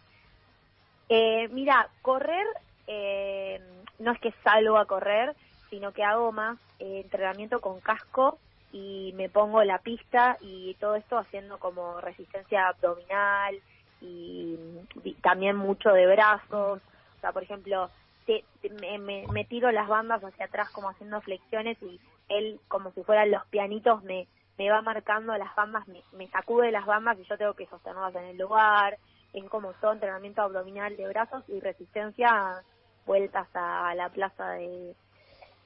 Eh, 1.08 1.48
mira, 1.48 1.90
correr 2.02 2.46
eh, 2.86 3.60
no 3.98 4.12
es 4.12 4.20
que 4.20 4.32
salgo 4.44 4.78
a 4.78 4.86
correr, 4.86 5.34
sino 5.70 5.92
que 5.92 6.04
hago 6.04 6.32
más 6.32 6.58
eh, 6.78 7.00
entrenamiento 7.04 7.60
con 7.60 7.80
casco 7.80 8.40
y 8.70 9.12
me 9.16 9.30
pongo 9.30 9.62
la 9.64 9.78
pista 9.80 10.36
y 10.40 10.74
todo 10.76 10.96
esto 10.96 11.18
haciendo 11.18 11.58
como 11.58 12.00
resistencia 12.00 12.68
abdominal 12.68 13.62
y, 14.00 14.58
y 15.04 15.14
también 15.22 15.56
mucho 15.56 15.90
de 15.90 16.06
brazos. 16.06 16.82
O 16.82 17.20
sea, 17.20 17.32
por 17.32 17.42
ejemplo, 17.42 17.90
te- 18.26 18.46
te- 18.60 18.70
me, 18.70 18.98
me- 18.98 19.26
me 19.32 19.44
tiro 19.46 19.70
las 19.72 19.88
bandas 19.88 20.22
hacia 20.22 20.46
atrás 20.46 20.70
como 20.72 20.90
haciendo 20.90 21.20
flexiones 21.22 21.78
y 21.82 22.00
él 22.28 22.60
como 22.68 22.92
si 22.92 23.02
fueran 23.02 23.30
los 23.30 23.46
pianitos 23.46 24.02
me, 24.04 24.28
me 24.58 24.70
va 24.70 24.82
marcando 24.82 25.36
las 25.36 25.54
bambas, 25.54 25.86
me, 25.88 26.02
me 26.12 26.28
sacude 26.28 26.70
las 26.72 26.84
bambas 26.86 27.18
y 27.18 27.24
yo 27.24 27.38
tengo 27.38 27.54
que 27.54 27.66
sostenerlas 27.66 28.14
en 28.16 28.24
el 28.24 28.38
lugar. 28.38 28.98
Es 29.32 29.44
como 29.50 29.72
todo 29.74 29.92
entrenamiento 29.92 30.42
abdominal 30.42 30.96
de 30.96 31.06
brazos 31.08 31.44
y 31.48 31.60
resistencia 31.60 32.62
vueltas 33.06 33.46
a 33.54 33.94
la 33.94 34.08
plaza 34.10 34.50
de 34.52 34.94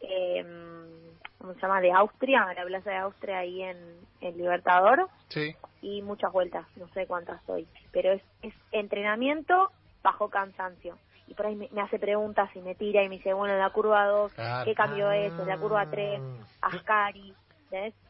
eh, 0.01 0.45
¿cómo 1.39 1.55
se 1.55 1.61
llama? 1.61 1.81
de 1.81 1.93
Austria, 1.93 2.43
a 2.45 2.55
la 2.55 2.65
plaza 2.65 2.91
de 2.91 2.97
Austria 2.97 3.39
ahí 3.39 3.63
en, 3.63 3.77
en 4.21 4.37
Libertador 4.37 5.09
Sí. 5.29 5.55
y 5.81 6.03
muchas 6.03 6.33
vueltas, 6.33 6.67
no 6.77 6.89
sé 6.89 7.07
cuántas 7.07 7.41
soy, 7.47 7.67
pero 7.93 8.13
es, 8.13 8.23
es 8.43 8.55
entrenamiento 8.73 9.71
bajo 10.03 10.29
cansancio. 10.29 10.99
Y 11.29 11.35
por 11.35 11.47
ahí 11.47 11.55
me, 11.55 11.69
me 11.71 11.81
hace 11.81 11.99
preguntas 12.01 12.51
y 12.57 12.61
me 12.61 12.75
tira 12.75 13.03
y 13.05 13.09
me 13.09 13.17
dice, 13.17 13.33
bueno, 13.33 13.55
en 13.55 13.61
la 13.61 13.71
curva 13.71 14.07
2, 14.07 14.33
Claro. 14.35 14.65
¿qué 14.65 14.75
cambio 14.75 15.11
es? 15.13 15.33
La 15.47 15.57
curva 15.57 15.87
3, 15.87 16.21
Ascari, 16.61 17.33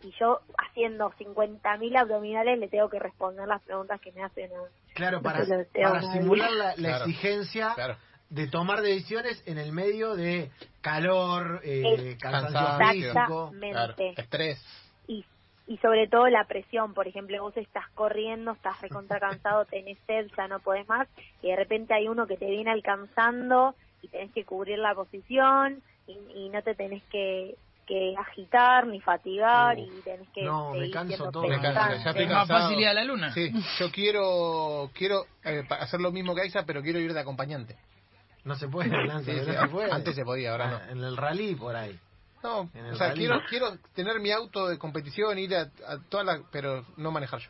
Y 0.02 0.10
yo 0.18 0.40
haciendo 0.58 1.10
50.000 1.12 1.96
abdominales 1.98 2.58
le 2.58 2.68
tengo 2.68 2.88
que 2.88 2.98
responder 2.98 3.46
las 3.46 3.62
preguntas 3.62 4.00
que 4.00 4.12
me 4.12 4.22
hacen. 4.22 4.50
a- 4.52 4.94
Claro, 4.94 5.22
para, 5.22 5.44
simular 5.44 6.50
la, 6.52 6.66
la 6.68 6.74
Claro. 6.74 7.04
exigencia 7.04 7.72
Claro. 7.74 7.96
de 8.28 8.48
tomar 8.48 8.80
decisiones 8.82 9.42
en 9.46 9.58
el 9.58 9.72
medio 9.72 10.14
de 10.16 10.50
calor, 10.80 11.60
eh, 11.64 12.16
cansancio 12.20 12.86
físico. 12.92 13.52
Claro. 13.58 13.94
Estrés. 14.16 14.58
y, 15.06 15.24
y 15.66 15.76
sobre 15.78 16.08
todo 16.08 16.28
la 16.28 16.44
presión, 16.46 16.92
por 16.94 17.06
ejemplo, 17.06 17.40
vos 17.42 17.56
estás 17.56 17.88
corriendo, 17.94 18.52
estás 18.52 18.80
recontra 18.82 19.20
cansado, 19.20 19.64
tenés 19.66 19.98
sed, 20.06 20.28
ya 20.36 20.48
no 20.48 20.58
podés 20.60 20.86
más, 20.88 21.08
y 21.40 21.48
de 21.50 21.56
repente 21.56 21.94
hay 21.94 22.08
uno 22.08 22.26
que 22.26 22.36
te 22.36 22.46
viene 22.46 22.70
alcanzando 22.70 23.74
y 24.02 24.08
tenés 24.08 24.32
que 24.32 24.44
cubrir 24.44 24.78
la 24.78 24.94
posición 24.94 25.80
y, 26.06 26.18
y 26.34 26.48
no 26.48 26.62
te 26.62 26.74
tenés 26.74 27.02
que, 27.04 27.54
que 27.86 28.14
agitar 28.16 28.86
ni 28.86 29.00
fatigar 29.00 29.76
Uf. 29.78 29.88
y 29.88 30.00
tenés 30.02 30.28
que 30.34 30.42
No, 30.44 30.72
me 30.72 30.90
canso 30.90 31.30
todo. 31.30 31.44
Me 31.48 31.60
canso, 31.60 31.80
ya 32.04 32.10
estoy 32.10 32.24
Es 32.24 32.30
más 32.48 32.72
ir 32.72 32.86
a 32.86 32.94
la 32.94 33.04
luna. 33.04 33.32
Sí, 33.32 33.50
yo 33.78 33.90
quiero 33.90 34.90
quiero 34.94 35.24
eh, 35.44 35.62
hacer 35.70 36.00
lo 36.00 36.12
mismo 36.12 36.34
que 36.34 36.42
Aiza, 36.42 36.64
pero 36.64 36.82
quiero 36.82 36.98
ir 36.98 37.12
de 37.12 37.20
acompañante. 37.20 37.76
No 38.44 38.56
se 38.56 38.68
puede, 38.68 38.90
Lanza, 39.06 39.30
Sí, 39.30 39.36
no 39.38 39.44
sí, 39.44 39.52
se 39.52 39.68
puede. 39.68 39.92
Antes 39.92 40.14
se 40.16 40.24
podía, 40.24 40.50
ahora 40.52 40.66
no. 40.70 40.76
Ah, 40.76 40.90
En 40.90 40.98
el 41.04 41.16
rally 41.16 41.54
por 41.54 41.76
ahí. 41.76 41.98
No, 42.42 42.68
En 42.74 42.86
el 42.86 42.94
o 42.94 42.96
sea, 42.96 43.08
rally. 43.08 43.20
quiero 43.20 43.40
quiero 43.48 43.66
tener 43.94 44.18
mi 44.20 44.32
auto 44.32 44.66
de 44.68 44.78
competición, 44.78 45.38
ir 45.38 45.54
a, 45.54 45.62
a 45.86 45.98
toda 46.08 46.24
la, 46.24 46.40
pero 46.50 46.84
no 46.96 47.10
manejar 47.12 47.38
yo. 47.40 47.48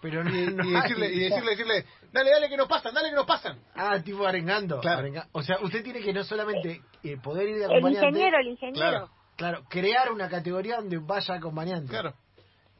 Pero 0.00 0.22
Y, 0.28 0.28
y 0.68 0.70
decirle, 0.72 1.06
y 1.12 1.18
decirle, 1.18 1.50
decirle, 1.50 1.84
dale, 2.12 2.30
dale 2.30 2.48
que 2.48 2.56
nos 2.56 2.68
pasan, 2.68 2.94
dale 2.94 3.10
que 3.10 3.14
nos 3.16 3.26
pasan. 3.26 3.58
Ah, 3.74 3.98
tipo 4.02 4.26
arengando. 4.26 4.80
Claro. 4.80 5.00
arenga- 5.02 5.26
O 5.32 5.42
sea, 5.42 5.58
usted 5.60 5.82
tiene 5.82 6.00
que 6.00 6.12
no 6.14 6.24
solamente 6.24 6.80
eh, 7.02 7.16
poder 7.22 7.48
ir 7.48 7.56
de 7.56 7.64
El 7.64 7.70
acompañante. 7.72 8.06
ingeniero, 8.08 8.38
el 8.38 8.46
ingeniero. 8.48 8.78
Claro. 8.90 9.10
Claro, 9.36 9.64
crear 9.68 10.10
una 10.12 10.28
categoría 10.28 10.76
donde 10.76 10.98
vaya 10.98 11.34
acompañante. 11.34 11.90
Claro, 11.90 12.14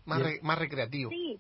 más 0.07 0.21
re- 0.23 0.41
más 0.43 0.59
recreativo. 0.59 1.11
Sí. 1.11 1.39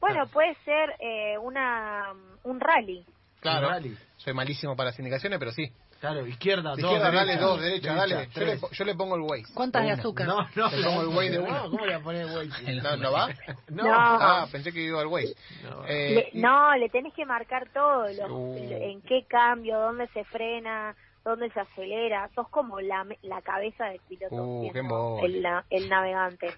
Bueno, 0.00 0.26
puede 0.26 0.54
ser 0.64 0.94
eh, 1.00 1.38
una 1.38 2.12
un 2.44 2.60
rally. 2.60 3.04
Claro, 3.40 3.68
Un 3.68 3.72
rally. 3.74 3.96
soy 4.16 4.34
malísimo 4.34 4.76
para 4.76 4.90
las 4.90 4.98
indicaciones, 4.98 5.38
pero 5.38 5.52
sí. 5.52 5.70
Claro, 6.00 6.26
izquierda, 6.26 6.74
De 6.74 6.82
dos, 6.82 6.90
izquierda, 6.92 7.12
dale, 7.12 7.26
derecha, 7.32 7.46
dos, 7.46 7.60
derecha, 7.60 7.94
dale. 7.94 8.28
Yo 8.34 8.40
le, 8.44 8.58
yo 8.72 8.84
le 8.84 8.94
pongo 8.96 9.14
el 9.14 9.22
Waze. 9.22 9.54
¿Cuántas 9.54 9.84
de 9.84 9.92
azúcar? 9.92 10.26
No, 10.26 10.48
no, 10.56 10.68
Le 10.70 10.82
pongo 10.84 11.02
el 11.02 11.08
Waze 11.16 11.30
de 11.30 11.38
una. 11.38 11.50
No, 11.62 11.70
¿cómo 11.70 11.86
le 11.86 11.92
voy 11.92 12.00
a 12.00 12.02
poner 12.02 12.26
Waze? 12.26 12.72
¿No, 12.82 12.96
no 12.96 13.12
va? 13.12 13.28
No. 13.70 13.84
No. 13.84 13.92
Ah, 13.94 14.46
pensé 14.50 14.72
que 14.72 14.80
iba 14.82 15.00
al 15.00 15.06
Waze. 15.06 15.34
No. 15.62 15.84
Eh, 15.86 16.14
Le- 16.14 16.28
y- 16.32 16.42
no, 16.42 16.74
le 16.76 16.88
tenés 16.88 17.14
que 17.14 17.24
marcar 17.24 17.68
todo, 17.72 18.08
los- 18.08 18.30
Uh. 18.30 18.56
en 18.58 19.00
qué 19.02 19.24
cambio, 19.28 19.78
dónde 19.78 20.08
se 20.08 20.24
frena, 20.24 20.96
dónde 21.24 21.50
se 21.50 21.60
acelera. 21.60 22.28
Sos 22.34 22.48
como 22.48 22.80
la, 22.80 23.04
me- 23.04 23.18
la 23.22 23.40
cabeza 23.42 23.86
del 23.86 24.00
piloto, 24.08 24.34
Uh, 24.36 24.70
siendo 24.72 25.18
el, 25.22 25.46
el 25.70 25.88
navegante. 25.88 26.54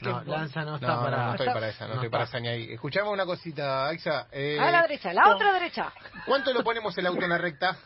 No, 0.00 0.22
Lanza 0.24 0.62
no 0.64 0.74
está 0.76 0.94
no, 0.94 1.02
para... 1.02 1.24
no 1.26 1.30
estoy 1.32 1.46
para 1.48 1.68
esa, 1.68 1.84
no, 1.84 1.88
No 1.88 1.94
estoy 1.96 2.10
para 2.10 2.24
esa 2.24 2.38
ni 2.40 2.48
ahí. 2.48 2.72
Escuchame 2.72 3.08
una 3.08 3.24
cosita, 3.24 3.86
Aixa. 3.88 4.28
Eh, 4.30 4.58
A 4.60 4.70
la 4.70 4.82
derecha, 4.82 5.12
la 5.12 5.34
otra 5.34 5.52
derecha. 5.54 5.92
¿Cuánto 6.26 6.52
lo 6.52 6.62
ponemos 6.62 6.96
el 6.98 7.06
auto 7.06 7.22
en 7.22 7.30
la 7.30 7.38
recta? 7.38 7.76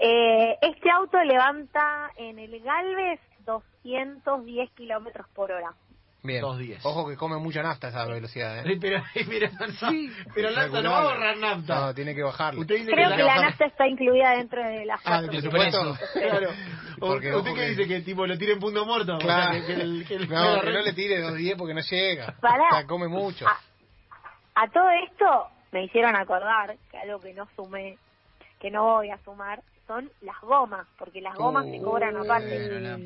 Eh, 0.00 0.56
este 0.62 0.90
auto 0.90 1.18
levanta 1.22 2.10
en 2.16 2.38
el 2.38 2.60
Galvez 2.62 3.20
210 3.44 4.70
kilómetros 4.72 5.26
por 5.34 5.50
hora. 5.52 5.74
Bien. 6.22 6.40
Dos 6.40 6.58
días. 6.58 6.84
Ojo 6.84 7.08
que 7.08 7.16
come 7.16 7.36
mucha 7.38 7.62
nafta 7.62 7.86
a 7.86 7.90
esa 7.90 8.04
velocidad, 8.06 8.58
¿eh? 8.58 8.64
Sí, 8.64 8.78
Pero, 8.80 9.00
pero, 9.30 9.38
no, 9.38 10.10
pero 10.34 10.50
Lanza 10.50 10.82
no 10.82 10.90
va 10.90 10.98
a 10.98 11.04
borrar 11.04 11.36
nafta. 11.36 11.74
No, 11.80 11.94
tiene 11.94 12.14
que 12.14 12.22
bajarlo. 12.22 12.60
Usted 12.60 12.74
dice 12.76 12.90
Creo 12.90 13.08
que 13.10 13.16
que 13.16 13.22
la- 13.22 13.36
la 13.36 13.42
nafta 13.42 13.66
está 13.66 13.86
incluida 13.86 14.30
dentro 14.32 14.62
de 14.62 14.84
las 14.84 15.00
Ah, 15.04 15.22
por 15.24 15.40
supuesto. 15.40 15.96
Claro. 16.14 16.48
Porque, 16.98 17.32
¿Usted 17.34 17.50
qué 17.54 17.60
que- 17.60 17.68
dice? 17.70 17.86
Que 17.86 18.00
tipo 18.00 18.26
lo 18.26 18.36
tire 18.36 18.52
en 18.54 18.58
punto 18.58 18.84
muerto. 18.84 19.16
O 19.16 19.20
sea, 19.20 19.26
Claro. 19.50 19.52
que, 19.52 19.66
que 19.66 19.72
el- 19.80 20.04
que 20.08 20.14
el- 20.16 20.28
No, 20.30 20.56
la 20.56 20.60
que 20.62 20.72
no 20.72 20.80
le 20.82 20.92
tire 20.92 21.22
2.10 21.22 21.56
porque 21.56 21.74
no 21.74 21.80
llega. 21.80 22.34
Pará. 22.40 22.64
O 22.72 22.74
sea, 22.74 22.86
come 22.86 23.06
mucho. 23.06 23.46
A 23.46 24.68
todo 24.70 24.90
esto 25.06 25.46
me 25.70 25.84
hicieron 25.84 26.16
acordar 26.16 26.76
que 26.90 26.98
algo 26.98 27.20
que 27.20 27.32
no 27.32 27.46
sumé, 27.54 27.96
que 28.60 28.70
no 28.72 28.82
voy 28.82 29.10
a 29.10 29.18
sumar, 29.18 29.62
son 29.88 30.12
las 30.20 30.38
gomas, 30.42 30.86
porque 30.98 31.20
las 31.22 31.34
gomas 31.34 31.64
se 31.64 31.80
cobran 31.80 32.14
aparte. 32.16 32.98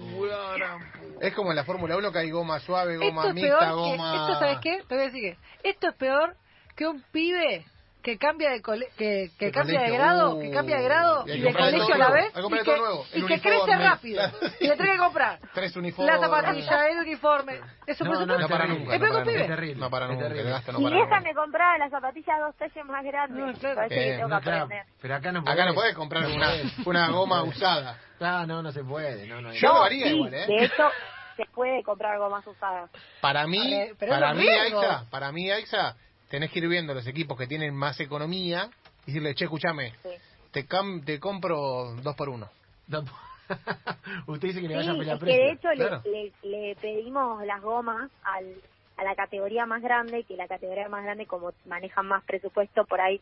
Es 1.20 1.32
como 1.32 1.50
en 1.50 1.56
la 1.56 1.64
Fórmula 1.64 1.96
1 1.96 2.12
que 2.12 2.18
hay 2.18 2.30
goma 2.30 2.58
suave, 2.58 2.96
goma 2.96 3.22
Esto 3.22 3.28
es 3.28 3.34
mixta, 3.34 3.58
peor 3.58 3.70
que, 3.70 3.96
goma... 3.96 4.14
esto 4.14 4.38
sabes 4.40 4.58
qué, 4.60 4.82
te 4.88 4.94
voy 4.94 5.04
a 5.04 5.06
decir 5.06 5.22
que 5.62 5.68
esto 5.70 5.88
es 5.88 5.94
peor 5.94 6.36
que 6.74 6.86
un 6.88 7.02
pibe 7.12 7.64
que 8.02 8.18
cambia 8.18 8.50
de 8.50 8.61
cole- 8.61 8.88
que, 8.99 9.30
que 9.38 9.47
De 9.47 9.52
cambia 9.52 9.80
de 9.80 9.87
colegio, 9.87 9.99
grado, 10.04 10.35
uh, 10.37 10.40
que 10.40 10.50
cambia 10.50 10.76
de 10.78 10.82
grado 10.82 11.25
y 11.26 11.30
y 11.32 11.40
de 11.40 11.52
colegio 11.52 11.85
todo 11.87 11.94
a 11.94 11.99
la 11.99 12.11
vez 12.11 12.26
y 12.30 12.64
que, 12.64 12.76
nuevo, 12.76 13.06
y 13.14 13.26
que 13.26 13.40
crece 13.40 13.76
rápido 13.76 14.23
y 14.61 14.66
le 14.66 14.76
tiene 14.76 14.92
que 14.92 14.99
comprar 14.99 15.38
Tres 15.54 15.76
uniformes. 15.76 16.14
la 16.14 16.21
zapatilla, 16.21 16.88
el 16.88 16.99
uniforme, 16.99 17.61
eso 17.87 18.04
por 18.04 18.14
No, 18.14 18.26
no, 18.26 18.26
No 18.26 18.32
supuesto. 18.42 18.49
para 18.49 18.66
nunca. 18.66 18.94
Es 18.94 19.00
no 19.00 19.06
para 19.09 19.25
nunca. 19.25 19.47
terrible. 19.47 19.75
No 19.80 19.90
para 19.90 20.06
nunca, 20.09 20.23
terrible. 20.23 20.42
el 20.42 20.50
gasto 20.50 20.73
no 20.73 20.78
para 20.82 20.90
vieja 20.97 21.09
nunca. 21.16 21.21
me 21.21 21.35
compraba 21.35 21.78
las 21.78 21.90
zapatillas 21.90 22.40
dos 22.40 22.56
talles 22.56 22.85
más 22.87 23.04
grandes. 23.04 23.38
No, 23.47 23.52
claro. 23.59 23.82
Eh, 23.90 24.14
tengo 24.16 24.28
No, 24.28 24.40
claro, 24.40 24.68
pero 25.00 25.14
acá 25.14 25.32
no 25.32 25.40
Acá 25.47 25.64
no 25.66 25.75
podés 25.75 25.94
comprar 25.94 26.23
No 26.25 26.35
una, 26.35 26.47
podés. 26.49 26.87
una 26.87 27.09
goma 27.11 27.42
usada. 27.44 27.99
Ah, 28.25 28.44
no, 28.47 28.62
no 28.62 28.71
se 28.71 28.85
puede. 28.85 29.26
No, 29.26 29.40
no, 29.40 29.52
Yo 29.52 29.68
lo 29.68 29.75
No, 29.75 29.82
haría 29.82 30.06
igual, 30.06 30.32
¿eh? 30.32 30.47
De 30.47 30.64
hecho, 30.64 30.88
se 31.37 31.44
puede 31.47 31.82
comprar 31.82 32.16
gomas 32.18 32.47
usadas. 32.47 32.88
Para 33.21 33.49
mí, 33.49 33.88
para 33.99 34.32
mí. 34.32 34.47
Aixa, 34.49 35.06
para 35.11 35.32
mí, 35.32 35.50
Aixa, 35.50 35.97
tenés 36.32 36.50
que 36.50 36.60
ir 36.60 36.66
viendo 36.68 36.94
los 36.94 37.06
equipos 37.06 37.36
que 37.36 37.46
tienen 37.46 37.74
más 37.76 38.00
economía 38.00 38.70
y 39.04 39.12
decirle, 39.12 39.34
che, 39.34 39.44
escúchame, 39.44 39.92
Sí. 40.02 40.08
te, 40.50 40.66
cam- 40.66 41.04
te 41.04 41.20
compro 41.20 41.94
dos 42.02 42.16
por 42.16 42.30
uno. 42.30 42.48
no- 42.88 43.04
Usted 44.28 44.48
dice 44.48 44.60
que 44.62 44.68
le 44.68 44.74
Sí, 44.80 44.88
vaya 44.88 44.92
a 44.92 44.96
pelear 44.98 45.16
es 45.18 45.22
que 45.22 45.36
de 45.36 45.50
hecho 45.52 45.68
le- 45.68 45.76
claro. 45.76 46.02
le, 46.06 46.32
le 46.42 46.74
pedimos 46.76 47.44
las 47.44 47.60
gomas 47.60 48.10
al, 48.24 48.46
a 48.96 49.04
la 49.04 49.14
categoría 49.14 49.66
más 49.66 49.82
grande, 49.82 50.24
que 50.24 50.36
la 50.36 50.48
categoría 50.48 50.88
más 50.88 51.04
grande 51.04 51.26
como 51.26 51.52
manejan 51.66 52.06
más 52.06 52.24
presupuesto, 52.24 52.86
por 52.86 53.02
ahí 53.02 53.20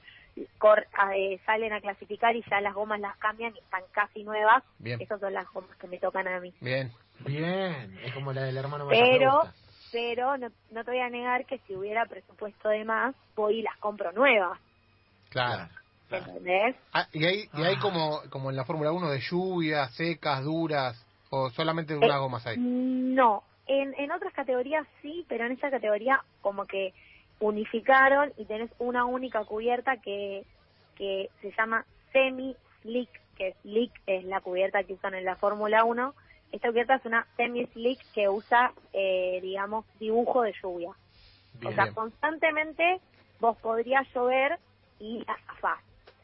cor- 0.58 0.86
a- 0.96 1.16
eh, 1.16 1.40
salen 1.44 1.72
a 1.72 1.80
clasificar 1.80 2.36
y 2.36 2.44
ya 2.48 2.60
las 2.60 2.74
gomas 2.74 3.00
las 3.00 3.16
cambian 3.16 3.56
y 3.56 3.58
están 3.58 3.82
casi 3.90 4.22
nuevas. 4.22 4.62
Bien. 4.78 5.00
Esas 5.00 5.18
son 5.18 5.32
las 5.34 5.48
gomas 5.52 5.76
que 5.78 5.88
me 5.88 5.98
tocan 5.98 6.28
a 6.28 6.38
mí. 6.38 6.54
Bien. 6.60 6.92
Bien, 7.26 7.98
es 8.02 8.14
como 8.14 8.32
la 8.32 8.42
del 8.44 8.56
hermano 8.56 8.86
mayor. 8.86 9.06
Pero, 9.10 9.42
pero 9.92 10.36
no, 10.36 10.48
no 10.70 10.84
te 10.84 10.90
voy 10.90 11.00
a 11.00 11.08
negar 11.10 11.46
que 11.46 11.58
si 11.66 11.74
hubiera 11.74 12.06
presupuesto 12.06 12.68
de 12.68 12.84
más, 12.84 13.14
voy 13.36 13.58
y 13.60 13.62
las 13.62 13.76
compro 13.78 14.12
nuevas. 14.12 14.58
Claro. 15.30 15.68
¿entendés? 16.10 16.74
Ah, 16.92 17.06
y 17.12 17.24
hay, 17.24 17.48
y 17.54 17.62
hay 17.62 17.74
Ah. 17.76 17.80
como, 17.80 18.20
como 18.30 18.50
en 18.50 18.56
la 18.56 18.64
Fórmula 18.64 18.90
1 18.92 19.10
de 19.10 19.20
lluvias, 19.20 19.94
secas, 19.94 20.42
duras, 20.42 21.06
o 21.30 21.50
solamente 21.50 21.94
unas 21.96 22.16
Eh, 22.16 22.18
gomas 22.18 22.46
hay. 22.46 22.56
No, 22.58 23.44
en, 23.66 23.94
en 23.96 24.10
otras 24.10 24.32
categorías 24.32 24.84
sí, 25.02 25.24
pero 25.28 25.46
en 25.46 25.52
esta 25.52 25.70
categoría 25.70 26.20
como 26.40 26.66
que 26.66 26.92
unificaron 27.38 28.32
y 28.36 28.44
tenés 28.46 28.70
una 28.80 29.04
única 29.04 29.44
cubierta 29.44 29.98
que, 29.98 30.44
que 30.96 31.30
se 31.40 31.52
llama 31.56 31.84
semi-slick, 32.12 33.08
que 33.36 33.54
slick 33.62 33.92
es 34.06 34.24
la 34.24 34.40
cubierta 34.40 34.82
que 34.82 34.94
usan 34.94 35.14
en 35.14 35.24
la 35.24 35.36
Fórmula 35.36 35.84
1. 35.84 36.14
Esta 36.52 36.68
cubierta 36.68 36.96
es 36.96 37.04
una 37.04 37.26
semi-slick 37.36 38.00
que 38.12 38.28
usa, 38.28 38.72
eh, 38.92 39.38
digamos, 39.42 39.84
dibujo 39.98 40.42
de 40.42 40.52
lluvia. 40.62 40.92
Bien. 41.54 41.72
o 41.72 41.74
sea, 41.74 41.92
constantemente 41.92 43.00
vos 43.40 43.56
podrías 43.58 44.06
llover 44.14 44.58
y. 44.98 45.24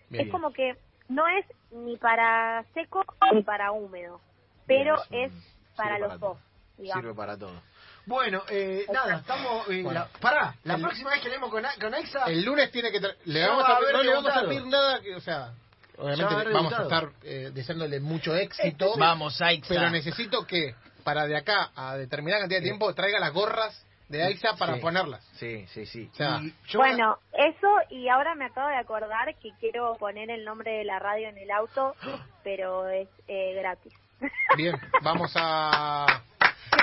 Bien. 0.09 0.27
Es 0.27 0.33
como 0.33 0.53
que 0.53 0.77
no 1.09 1.27
es 1.27 1.45
ni 1.71 1.97
para 1.97 2.65
seco 2.75 3.05
ni 3.33 3.43
para 3.43 3.73
húmedo, 3.73 4.21
pero 4.67 4.97
Bien, 5.11 5.25
es 5.27 5.33
un- 5.33 5.43
para 5.77 5.97
sirve 5.97 6.01
los 6.01 6.09
para 6.09 6.19
dos, 6.19 6.39
digamos. 6.79 7.03
Sirve 7.03 7.15
para 7.15 7.37
todo. 7.39 7.63
Bueno, 8.07 8.43
eh, 8.51 8.87
nada, 8.93 9.17
estamos... 9.17 9.69
eh, 9.69 9.83
Bueno. 9.83 10.01
la- 10.01 10.07
pará, 10.21 10.55
la 10.63 10.75
El- 10.77 10.83
próxima 10.83 11.11
vez 11.11 11.21
que 11.23 11.29
leemos 11.29 11.51
con, 11.51 11.65
con 11.81 11.93
AXA... 11.95 12.25
El 12.27 12.45
lunes 12.45 12.71
tiene 12.71 12.93
que... 12.93 13.01
Le 13.25 13.47
vamos 13.49 13.65
va 13.65 13.69
a 13.69 13.73
a, 13.73 13.77
haber 13.79 13.93
no 13.95 14.03
le 14.05 14.15
vamos 14.15 14.37
a 14.37 14.41
pedir 14.43 14.67
nada, 14.67 15.01
que, 15.03 15.15
o 15.17 15.21
sea, 15.21 15.53
obviamente 15.99 16.53
vamos 16.53 16.73
a 16.73 16.83
estar 16.83 17.09
eh, 17.23 17.51
deseándole 17.53 18.01
mucho 18.01 18.35
éxito, 18.35 18.95
Vamos, 18.99 19.41
Aixa. 19.43 19.67
pero 19.69 19.91
necesito 19.91 20.47
que 20.47 20.75
para 21.05 21.27
de 21.27 21.37
acá 21.37 21.71
a 21.75 21.97
determinada 21.97 22.43
cantidad 22.43 22.61
de 22.61 22.65
tiempo 22.67 22.93
traiga 22.95 23.19
las 23.21 23.33
gorras 23.33 23.83
de 24.09 24.23
Aiza 24.23 24.55
para 24.57 24.75
Sí. 24.75 24.81
ponerlas. 24.81 25.25
Sí, 25.35 25.67
sí, 25.69 25.85
sí. 25.87 26.09
O 26.13 26.17
sea, 26.17 26.39
Y 26.43 26.55
yo 26.69 26.79
voy 26.79 26.89
a- 26.89 26.93
Bueno, 26.93 27.19
eso 27.33 27.69
y 27.91 28.09
ahora 28.09 28.35
me 28.37 28.45
acabo 28.47 28.69
de 28.69 28.77
acordar 28.77 29.35
que 29.43 29.51
quiero 29.59 29.95
poner 29.99 30.31
el 30.31 30.45
nombre 30.45 30.71
de 30.79 30.85
la 30.85 30.99
radio 30.99 31.29
en 31.29 31.39
el 31.39 31.51
auto, 31.51 31.95
pero 32.45 32.89
es 32.89 33.09
eh, 33.29 33.55
gratis. 33.55 33.93
Bien, 34.57 34.75
vamos 35.03 35.33
a... 35.35 36.23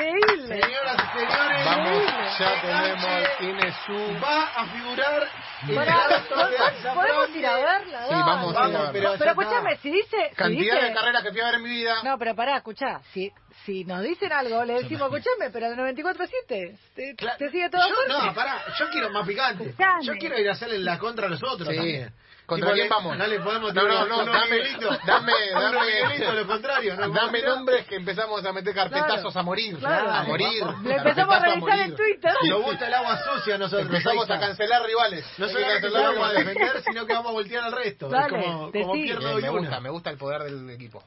Increíble. 0.09 0.61
Señoras 0.61 0.95
y 0.97 1.19
señores, 1.19 1.65
Vamos, 1.65 2.03
ya 2.39 2.61
tenemos 2.61 3.01
noche 3.03 3.43
Inesú. 3.43 4.19
Va 4.23 4.43
a 4.55 4.65
figurar 4.67 5.27
el 5.63 5.75
de 5.75 6.93
¿Podemos 6.93 7.29
ir 7.35 7.45
a 7.45 7.55
verla? 7.55 8.03
Sí, 8.07 8.09
dale. 8.13 8.23
vamos 8.23 8.47
a 8.47 8.51
ir 8.51 8.57
a 8.57 8.61
Vamos, 8.61 8.73
verla. 8.73 8.91
pero 8.91 9.15
pero 9.17 9.31
escúchame, 9.31 9.77
si 9.77 9.91
dice... 9.91 10.17
si 10.29 10.35
Cantidad 10.35 10.75
dice- 10.75 10.85
de 10.87 10.93
carreras 10.93 11.23
que 11.23 11.31
fui 11.31 11.41
a 11.41 11.45
ver 11.45 11.55
en 11.55 11.63
mi 11.63 11.69
vida. 11.69 11.95
No, 12.03 12.17
pero 12.17 12.35
pará, 12.35 12.57
escuchá. 12.57 12.99
Si, 13.13 13.31
si 13.65 13.85
nos 13.85 14.01
dicen 14.03 14.31
algo, 14.33 14.63
le 14.65 14.73
decimos, 14.73 15.03
escúchame, 15.13 15.51
pero 15.51 15.67
el 15.67 15.77
94-7 15.77 16.77
te, 16.95 17.15
Claro, 17.15 17.37
te 17.37 17.49
sigue 17.49 17.69
todo 17.69 17.81
yo. 17.87 17.95
No, 18.07 18.33
pará, 18.33 18.61
yo 18.77 18.89
quiero 18.89 19.09
más 19.11 19.25
picante. 19.27 19.69
Escuchame. 19.69 20.05
Yo 20.05 20.13
quiero 20.19 20.37
ir 20.39 20.49
a 20.49 20.51
hacerle 20.53 20.79
la 20.79 20.97
contra 20.99 21.27
a 21.27 21.29
los 21.29 21.41
otros 21.43 21.69
Sí. 21.69 21.75
también. 21.75 22.13
¿Contra 22.53 22.73
quién 22.73 22.83
le- 22.85 22.89
vamos? 22.89 23.17
No 23.17 23.27
le 23.27 23.39
podemos 23.39 23.73
No, 23.73 23.83
no, 23.87 24.05
no, 24.05 24.25
dame- 24.25 24.63
dame- 25.05 25.51
dame- 25.51 26.33
lo 26.33 26.47
contrario. 26.47 26.95
No 26.95 27.09
Dame 27.09 27.41
nombres 27.41 27.85
que 27.87 27.95
empezamos 27.95 28.45
a 28.45 28.53
meter 28.53 28.73
carpetazos 28.73 29.21
Claro. 29.33 29.39
a 29.39 29.43
morir. 29.43 29.77
Claro. 29.77 30.11
A 30.11 30.23
morir. 30.23 30.63
Le 30.83 30.95
empezamos 30.95 31.35
a 31.35 31.39
revisar 31.39 31.79
en 31.79 31.91
morir. 31.91 31.95
Twitter. 31.95 32.33
Nos 32.49 32.63
gusta 32.63 32.87
el 32.87 32.93
agua 32.93 33.19
sucia 33.23 33.57
nosotros. 33.57 33.85
Empezamos 33.87 34.29
a 34.29 34.39
cancelar 34.39 34.83
rivales. 34.85 35.25
No 35.37 35.47
solamente 35.47 35.81
cancelar 35.81 36.13
vamos 36.15 36.29
a 36.29 36.33
defender, 36.33 36.81
sino 36.83 37.05
que 37.05 37.13
vamos 37.13 37.29
a 37.29 37.33
voltear 37.33 37.63
al 37.65 37.71
resto. 37.71 38.09
Dale, 38.09 38.25
es 38.25 38.31
como, 38.31 38.71
como 38.71 38.93
me 38.95 39.49
una. 39.49 39.49
gusta, 39.59 39.79
me 39.79 39.89
gusta 39.89 40.09
el 40.09 40.17
poder 40.17 40.43
del 40.43 40.69
equipo. 40.69 41.03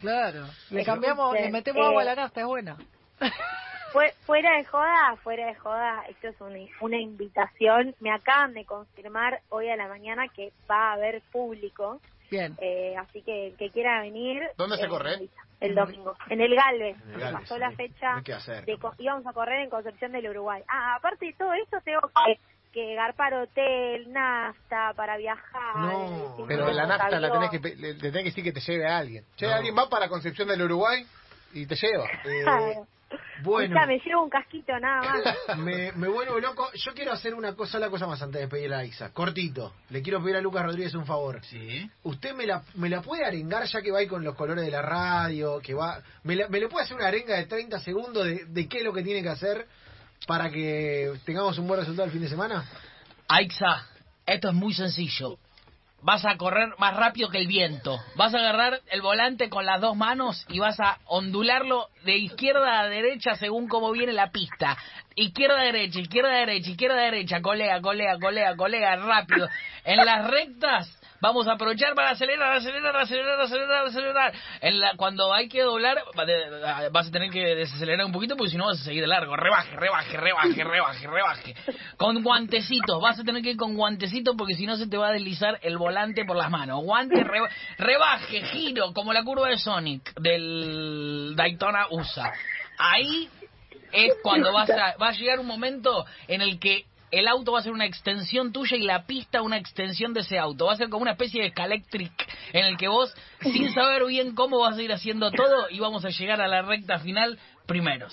Claro. 0.00 0.46
Le 0.70 0.84
cambiamos, 0.84 1.34
que, 1.34 1.42
le 1.42 1.50
metemos 1.50 1.82
eh, 1.82 1.86
agua 1.88 2.02
a 2.02 2.04
la 2.04 2.14
nafta, 2.14 2.40
es 2.40 2.46
buena. 2.46 2.76
Fue, 3.92 4.12
fuera 4.26 4.56
de 4.58 4.64
joda, 4.66 5.16
fuera 5.22 5.46
de 5.46 5.54
joda, 5.54 6.04
esto 6.08 6.28
es 6.28 6.40
una, 6.40 6.58
una 6.80 6.98
invitación. 6.98 7.94
Me 8.00 8.12
acaban 8.12 8.52
de 8.52 8.64
confirmar 8.66 9.40
hoy 9.48 9.70
a 9.70 9.76
la 9.76 9.88
mañana 9.88 10.28
que 10.28 10.52
va 10.70 10.90
a 10.90 10.92
haber 10.92 11.22
público, 11.32 12.00
Bien. 12.30 12.54
eh, 12.60 12.94
así 12.98 13.22
que 13.22 13.48
el 13.48 13.56
que 13.56 13.70
quiera 13.70 14.00
venir. 14.02 14.42
¿Dónde 14.58 14.76
se 14.76 14.84
eh, 14.84 14.88
corre? 14.88 15.28
El 15.60 15.74
domingo. 15.74 16.14
En 16.28 16.40
el 16.40 16.54
Galvez. 16.54 16.96
En 17.02 17.14
el 17.14 17.20
Galvez, 17.20 17.40
Pasó 17.40 17.58
la 17.58 17.70
fecha. 17.72 18.16
Me 18.16 18.22
queda 18.22 18.40
cerca. 18.40 18.70
De, 18.70 18.78
co- 18.78 18.94
íbamos 18.98 19.26
a 19.26 19.32
correr 19.32 19.60
en 19.62 19.70
Concepción 19.70 20.12
del 20.12 20.28
Uruguay. 20.28 20.62
Ah, 20.68 20.96
aparte 20.96 21.26
de 21.26 21.32
todo 21.32 21.52
esto, 21.54 21.78
tengo 21.82 22.00
que, 22.26 22.38
que 22.72 22.94
garpar 22.94 23.32
hotel, 23.34 24.12
nafta 24.12 24.92
para 24.94 25.16
viajar. 25.16 25.76
No, 25.78 26.44
Pero 26.46 26.70
la 26.70 26.86
nafta 26.86 27.18
la 27.18 27.32
tenés 27.32 27.50
que, 27.50 27.58
pe- 27.60 27.74
le, 27.74 27.94
le 27.94 27.98
tenés 28.00 28.18
que 28.18 28.24
decir 28.24 28.44
que 28.44 28.52
te 28.52 28.60
lleve 28.60 28.86
a 28.86 28.98
alguien. 28.98 29.24
Che, 29.36 29.46
No. 29.46 29.54
alguien 29.54 29.74
va 29.76 29.88
para 29.88 30.08
Concepción 30.08 30.46
del 30.46 30.60
Uruguay 30.62 31.04
y 31.54 31.66
te 31.66 31.74
lleva. 31.74 32.04
Eh, 32.24 32.42
Claro. 32.44 32.86
Bueno, 33.42 33.74
me 33.86 33.98
llevo 34.00 34.24
un 34.24 34.30
casquito 34.30 34.72
nada 34.78 35.00
más. 35.46 35.58
me, 35.58 35.92
me 35.92 36.08
vuelvo 36.08 36.38
loco. 36.40 36.70
Yo 36.74 36.92
quiero 36.94 37.12
hacer 37.12 37.34
una 37.34 37.54
cosa, 37.54 37.78
la 37.78 37.88
cosa 37.88 38.06
más 38.06 38.20
antes 38.22 38.40
de 38.40 38.48
pedir 38.48 38.72
a 38.74 38.84
Isa. 38.84 39.12
Cortito. 39.12 39.72
Le 39.90 40.02
quiero 40.02 40.22
pedir 40.22 40.36
a 40.36 40.40
Lucas 40.40 40.64
Rodríguez 40.64 40.94
un 40.94 41.06
favor. 41.06 41.40
Sí. 41.44 41.88
Usted 42.02 42.34
me 42.34 42.46
la, 42.46 42.62
me 42.74 42.88
la 42.88 43.00
puede 43.02 43.24
arengar 43.24 43.64
ya 43.64 43.80
que 43.80 43.90
va 43.90 43.98
ahí 44.00 44.06
con 44.06 44.24
los 44.24 44.34
colores 44.34 44.64
de 44.64 44.70
la 44.70 44.82
radio, 44.82 45.60
que 45.60 45.74
va... 45.74 46.02
¿Me, 46.24 46.36
la- 46.36 46.48
me 46.48 46.60
le 46.60 46.68
puede 46.68 46.84
hacer 46.84 46.96
una 46.96 47.06
arenga 47.08 47.34
de 47.36 47.46
30 47.46 47.80
segundos 47.80 48.24
de, 48.24 48.44
de 48.46 48.68
qué 48.68 48.78
es 48.78 48.84
lo 48.84 48.92
que 48.92 49.02
tiene 49.02 49.22
que 49.22 49.28
hacer 49.30 49.66
para 50.26 50.50
que 50.50 51.12
tengamos 51.24 51.56
un 51.58 51.66
buen 51.68 51.80
resultado 51.80 52.06
el 52.06 52.12
fin 52.12 52.22
de 52.22 52.28
semana? 52.28 52.64
Aixa, 53.28 53.86
esto 54.26 54.48
es 54.48 54.54
muy 54.54 54.74
sencillo. 54.74 55.38
Vas 56.00 56.24
a 56.24 56.36
correr 56.36 56.68
más 56.78 56.96
rápido 56.96 57.28
que 57.28 57.38
el 57.38 57.48
viento. 57.48 57.98
Vas 58.14 58.32
a 58.32 58.38
agarrar 58.38 58.80
el 58.90 59.02
volante 59.02 59.48
con 59.48 59.66
las 59.66 59.80
dos 59.80 59.96
manos 59.96 60.46
y 60.48 60.60
vas 60.60 60.78
a 60.78 60.98
ondularlo 61.06 61.88
de 62.04 62.16
izquierda 62.16 62.80
a 62.80 62.88
derecha 62.88 63.34
según 63.34 63.68
cómo 63.68 63.90
viene 63.90 64.12
la 64.12 64.30
pista. 64.30 64.76
Izquierda 65.16 65.60
derecha, 65.62 65.98
izquierda 65.98 66.30
derecha, 66.30 66.70
izquierda 66.70 66.96
derecha, 66.96 67.42
colea, 67.42 67.80
colea, 67.80 68.16
colea, 68.20 68.54
colea, 68.56 68.96
rápido. 68.96 69.48
En 69.84 70.04
las 70.04 70.30
rectas 70.30 70.97
vamos 71.20 71.46
a 71.48 71.52
aprovechar 71.52 71.94
para 71.94 72.10
acelerar, 72.10 72.52
acelerar, 72.54 72.96
acelerar, 72.96 73.40
acelerar, 73.40 73.86
acelerar. 73.86 74.32
En 74.60 74.80
la, 74.80 74.94
cuando 74.96 75.32
hay 75.32 75.48
que 75.48 75.62
doblar, 75.62 75.98
de- 76.26 76.88
vas 76.90 77.08
a 77.08 77.10
tener 77.10 77.30
que 77.30 77.54
desacelerar 77.54 78.04
un 78.06 78.12
poquito 78.12 78.36
porque 78.36 78.50
si 78.50 78.56
no 78.56 78.66
vas 78.66 78.80
a 78.80 78.84
seguir 78.84 79.02
de 79.02 79.08
largo. 79.08 79.36
Rebaje, 79.36 79.74
rebaje, 79.76 80.16
rebaje, 80.16 80.64
rebaje, 80.64 81.06
rebaje. 81.06 81.54
Con 81.96 82.22
guantecitos, 82.22 83.00
vas 83.00 83.18
a 83.18 83.24
tener 83.24 83.42
que 83.42 83.50
ir 83.50 83.56
con 83.56 83.74
guantecitos 83.74 84.34
porque 84.36 84.54
si 84.54 84.66
no 84.66 84.76
se 84.76 84.86
te 84.86 84.96
va 84.96 85.08
a 85.08 85.12
deslizar 85.12 85.58
el 85.62 85.76
volante 85.78 86.24
por 86.24 86.36
las 86.36 86.50
manos. 86.50 86.82
Guante, 86.82 87.22
reba- 87.24 87.48
rebaje, 87.78 88.42
giro, 88.44 88.92
como 88.92 89.12
la 89.12 89.22
curva 89.24 89.48
de 89.48 89.58
Sonic 89.58 90.14
del 90.20 91.34
Daytona 91.36 91.86
USA. 91.90 92.32
Ahí 92.78 93.28
es 93.92 94.14
cuando 94.22 94.52
vas 94.52 94.68
a, 94.70 94.96
va 95.00 95.08
a 95.08 95.12
llegar 95.12 95.40
un 95.40 95.46
momento 95.46 96.04
en 96.26 96.42
el 96.42 96.58
que 96.60 96.84
el 97.10 97.26
auto 97.28 97.52
va 97.52 97.60
a 97.60 97.62
ser 97.62 97.72
una 97.72 97.86
extensión 97.86 98.52
tuya 98.52 98.76
y 98.76 98.82
la 98.82 99.06
pista 99.06 99.42
una 99.42 99.56
extensión 99.56 100.12
de 100.14 100.20
ese 100.20 100.38
auto. 100.38 100.66
Va 100.66 100.72
a 100.72 100.76
ser 100.76 100.88
como 100.88 101.02
una 101.02 101.12
especie 101.12 101.42
de 101.42 101.52
Calectric 101.52 102.12
en 102.52 102.64
el 102.66 102.76
que 102.76 102.88
vos, 102.88 103.14
sin 103.42 103.72
saber 103.74 104.04
bien 104.06 104.34
cómo 104.34 104.60
vas 104.60 104.76
a 104.78 104.82
ir 104.82 104.92
haciendo 104.92 105.30
todo, 105.30 105.68
y 105.70 105.78
vamos 105.80 106.04
a 106.04 106.08
llegar 106.10 106.40
a 106.40 106.48
la 106.48 106.62
recta 106.62 106.98
final 106.98 107.38
primeros. 107.66 108.12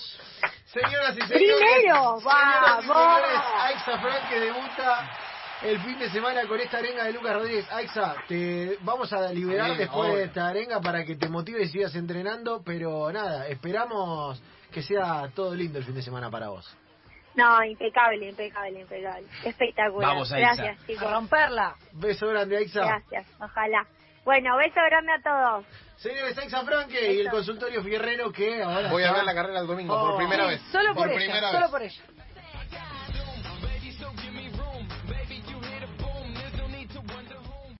Señoras 0.66 1.16
y 1.16 1.20
señores, 1.22 1.56
Primero, 1.56 2.20
vamos. 2.22 2.84
señores, 2.84 3.40
Aixa 3.60 3.98
Frank 4.00 4.28
que 4.28 4.40
debuta 4.40 5.10
el 5.62 5.80
fin 5.80 5.98
de 5.98 6.10
semana 6.10 6.46
con 6.46 6.60
esta 6.60 6.78
arenga 6.78 7.04
de 7.04 7.12
Lucas 7.14 7.32
Rodríguez. 7.34 7.66
Aixa, 7.72 8.14
te 8.28 8.76
vamos 8.82 9.10
a 9.12 9.32
liberar 9.32 9.70
Sí, 9.72 9.76
después 9.78 10.08
obvio. 10.10 10.18
de 10.18 10.24
esta 10.24 10.48
arenga 10.48 10.80
para 10.80 11.04
que 11.04 11.16
te 11.16 11.28
motives 11.30 11.70
y 11.70 11.72
sigas 11.72 11.94
entrenando, 11.94 12.62
pero 12.64 13.10
nada, 13.10 13.48
esperamos 13.48 14.42
que 14.70 14.82
sea 14.82 15.30
todo 15.34 15.54
lindo 15.54 15.78
el 15.78 15.84
fin 15.84 15.94
de 15.94 16.02
semana 16.02 16.30
para 16.30 16.48
vos. 16.48 16.66
No, 17.36 17.62
impecable, 17.62 18.28
impecable, 18.30 18.80
impecable. 18.80 19.26
Espectacular. 19.44 20.10
Vamos. 20.10 20.30
Gracias, 20.32 20.78
A 20.82 20.86
chicos. 20.86 21.10
romperla. 21.10 21.74
Beso 21.92 22.26
grande, 22.28 22.56
Aixa. 22.56 22.80
Gracias, 22.84 23.26
ojalá. 23.40 23.86
Bueno, 24.24 24.56
beso 24.56 24.80
grande 24.86 25.12
a 25.12 25.22
todos. 25.22 25.66
Señores, 25.98 26.36
Aixa 26.38 26.62
Franque 26.64 27.12
y 27.12 27.20
el 27.20 27.30
consultorio 27.30 27.82
Fierrero 27.82 28.32
que 28.32 28.62
ahora 28.62 28.90
Voy 28.90 29.02
a 29.04 29.12
ver 29.12 29.24
la 29.24 29.34
carrera 29.34 29.60
el 29.60 29.66
domingo 29.66 29.94
Oh. 29.94 30.08
por 30.08 30.16
primera 30.18 30.46
vez. 30.46 30.60
Solo 30.72 30.94
por, 30.94 31.06
primera 31.08 31.38
ella, 31.38 31.46
vez. 31.50 31.52
solo 31.52 31.70
por 31.70 31.82
ella. 31.82 32.02